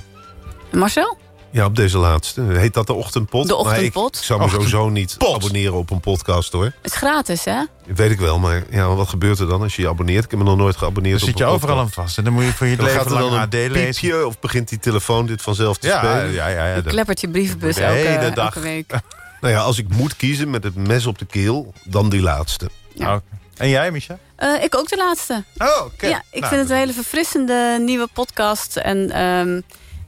[0.71, 1.17] Marcel?
[1.53, 2.41] Ja, op deze laatste.
[2.41, 3.47] Heet dat de ochtendpot?
[3.47, 4.13] De Maar ochtendpot.
[4.15, 6.63] ik, ik zou me sowieso niet abonneren op een podcast hoor.
[6.63, 7.61] Het is gratis, hè?
[7.95, 10.23] Weet ik wel, maar ja, wat gebeurt er dan als je je abonneert?
[10.23, 12.17] Ik heb me nog nooit geabonneerd Dan op zit je overal aan vast.
[12.17, 14.27] En dan moet je voor je Dan leven gaat er lang AD een lezen.
[14.27, 16.31] of begint die telefoon dit vanzelf te Ja, spelen?
[16.31, 16.65] ja, ja.
[16.75, 18.53] ja kleppert je brievenbus elke, hele elke dag.
[18.53, 18.91] week.
[19.41, 22.69] Nou ja, als ik moet kiezen met het mes op de keel, dan die laatste.
[22.93, 23.15] Ja.
[23.15, 23.23] Oké.
[23.57, 24.17] En jij, Micha?
[24.35, 25.43] Eh, ik ook de laatste.
[25.57, 26.07] Oh, oké.
[26.07, 28.77] Ja, ik Nou, vind het een hele verfrissende nieuwe podcast.
[28.77, 29.61] En ehm,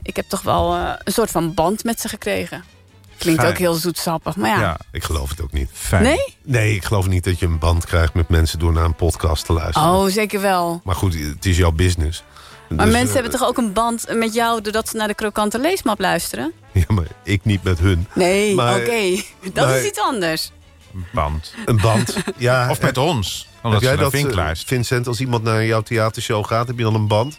[0.06, 2.64] ik heb toch wel eh, een soort van band met ze gekregen.
[3.18, 3.52] Klinkt Fijn.
[3.52, 4.60] ook heel zoetsappig, maar ja.
[4.60, 5.70] Ja, ik geloof het ook niet.
[5.72, 6.02] Fijn.
[6.02, 6.34] Nee?
[6.42, 9.46] Nee, ik geloof niet dat je een band krijgt met mensen door naar een podcast
[9.46, 9.88] te luisteren.
[9.88, 10.80] Oh, zeker wel.
[10.84, 12.22] Maar goed, het is jouw business.
[12.68, 14.60] Maar Dus, mensen eh, hebben toch ook een band met jou...
[14.60, 16.52] doordat ze naar de krokante leesmap luisteren?
[16.72, 18.06] Ja, maar ik niet met hun.
[18.14, 19.22] Nee, oké.
[19.52, 20.50] Dat maar- is iets anders.
[21.12, 21.54] Band.
[21.64, 22.16] Een band.
[22.36, 23.48] Ja, Of met ons.
[23.62, 24.50] Omdat heb jij dat, eh.
[24.66, 27.38] Vincent, als iemand naar jouw theatershow gaat, heb je dan een band?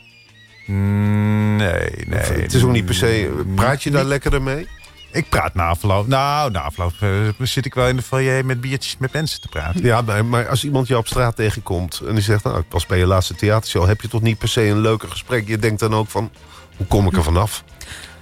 [0.68, 2.20] Nee, nee.
[2.20, 3.44] Het is ook niet per se...
[3.56, 4.68] Praat je daar lekkerder mee?
[5.12, 6.08] Ik praat na afloop.
[6.08, 7.10] Nou, na afloop eh,
[7.40, 9.84] zit ik wel in de foyer met biertjes met mensen te praten.
[9.84, 12.02] Ja, maar, maar als iemand je op straat tegenkomt...
[12.08, 13.86] en die zegt, nou, ik was bij je laatste theatershow...
[13.88, 15.48] heb je toch niet per se een leuker gesprek?
[15.48, 16.32] Je denkt dan ook van,
[16.78, 17.64] hoe kom ik er vanaf?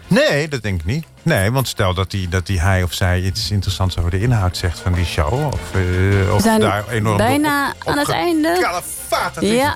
[0.08, 1.06] Nee, dat denk ik niet.
[1.22, 4.58] Nee, want stel dat, die, dat die hij of zij iets interessants over de inhoud
[4.58, 5.34] zegt van die show.
[5.34, 8.58] Of, uh, of We zijn daar enorm bijna op- op aan het einde.
[8.62, 9.76] Kalefaat, Ja,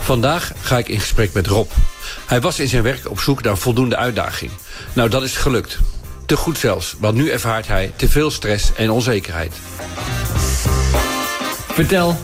[0.00, 1.70] Vandaag ga ik in gesprek met Rob.
[2.26, 4.50] Hij was in zijn werk op zoek naar voldoende uitdaging.
[4.92, 5.78] Nou, dat is gelukt.
[6.26, 9.52] Te goed zelfs, want nu ervaart hij te veel stress en onzekerheid.
[11.72, 12.16] Vertel,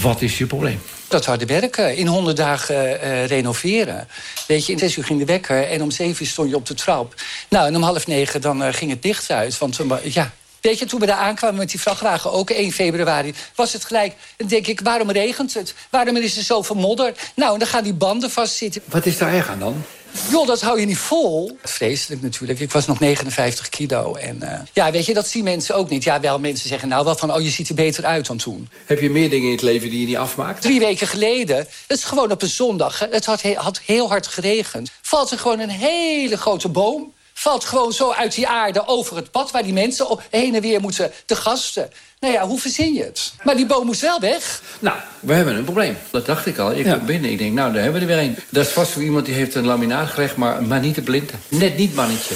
[0.00, 0.80] wat is je probleem?
[1.08, 4.08] Dat harde werken, in 100 dagen eh, renoveren.
[4.46, 6.66] Weet je, in zes uur ging de wekker en om zeven uur stond je op
[6.66, 7.14] de trap.
[7.48, 9.58] Nou, en om half negen dan eh, ging het licht uit.
[9.58, 10.32] Want wa- ja,
[10.62, 14.14] weet je, toen we daar aankwamen met die vrachtwagen, ook 1 februari, was het gelijk.
[14.36, 15.74] Dan denk ik, waarom regent het?
[15.90, 17.12] Waarom is er zoveel modder?
[17.34, 18.82] Nou, en dan gaan die banden vastzitten.
[18.84, 19.84] Wat is daar erg aan dan?
[20.30, 21.58] Joh, dat hou je niet vol.
[21.62, 22.60] Vreselijk natuurlijk.
[22.60, 24.14] Ik was nog 59 kilo.
[24.14, 26.04] En eh, ja, weet je, dat zien mensen ook niet.
[26.04, 28.68] Ja, wel, mensen zeggen nou wel van, oh, je ziet er beter uit dan toen.
[28.86, 30.62] Heb je meer dingen in het leven die je niet afmaakt?
[30.62, 32.98] Drie weken geleden, dat is gewoon op een zondag.
[33.10, 34.90] Het had, he- had heel hard geregend.
[35.02, 37.12] Valt er gewoon een hele grote boom.
[37.42, 39.50] Valt gewoon zo uit die aarde over het pad...
[39.50, 41.90] waar die mensen op, heen en weer moeten, de gasten.
[42.20, 43.32] Nou ja, hoe verzin je het?
[43.42, 44.62] Maar die boom moest wel weg.
[44.78, 45.96] Nou, we hebben een probleem.
[46.10, 46.72] Dat dacht ik al.
[46.72, 47.30] Ik kom binnen.
[47.30, 48.36] Ik denk, nou, daar hebben we er weer een.
[48.48, 51.32] Dat is vast voor iemand die heeft een laminaat gelegd, maar, maar niet de blinde.
[51.48, 52.34] Net niet, mannetje.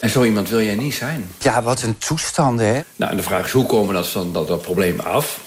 [0.00, 1.30] En zo iemand wil jij niet zijn.
[1.38, 2.80] Ja, wat een toestand, hè?
[2.96, 5.40] Nou, en de vraag is, hoe komen we dat, van dat, dat probleem af?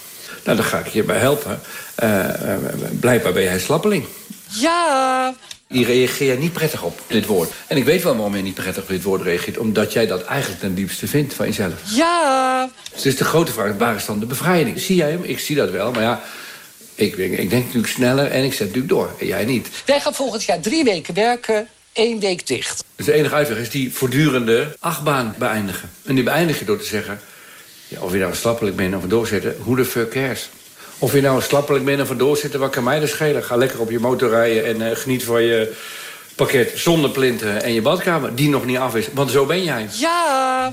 [0.44, 1.60] Nou, daar ga ik je bij helpen.
[1.94, 2.60] Eh, eh,
[3.00, 4.04] blijkbaar ben jij slappeling.
[4.52, 5.34] Ja,
[5.68, 7.52] je niet prettig op, dit woord.
[7.66, 9.58] En ik weet wel waarom je niet prettig op dit woord reageert.
[9.58, 11.72] Omdat jij dat eigenlijk ten diepste vindt van jezelf.
[11.84, 12.70] ja.
[13.02, 14.80] Dus de grote vraag, waar is dan de bevrijding?
[14.80, 15.24] Zie jij hem?
[15.24, 16.22] Ik zie dat wel, maar ja...
[16.94, 19.10] Ik denk, ik denk natuurlijk sneller en ik zet natuurlijk door.
[19.18, 19.68] En jij niet.
[19.84, 22.84] Wij gaan volgend jaar drie weken werken, één week dicht.
[22.96, 25.90] Dus de enige uitweg is die voortdurende achtbaan beëindigen.
[26.04, 27.20] En die beëindig je door te zeggen...
[27.88, 30.48] Ja, of je nou een slappelik bent of een doorzetter, who the fuck cares?
[31.02, 33.44] Of je nou een slappelik bent of doorzetter, wat kan mij dat schelen?
[33.44, 35.72] Ga lekker op je motor rijden en eh, geniet van je
[36.36, 38.34] pakket zonder plinten en je badkamer...
[38.34, 39.88] die nog niet af is, want zo ben jij.
[39.92, 40.72] Ja.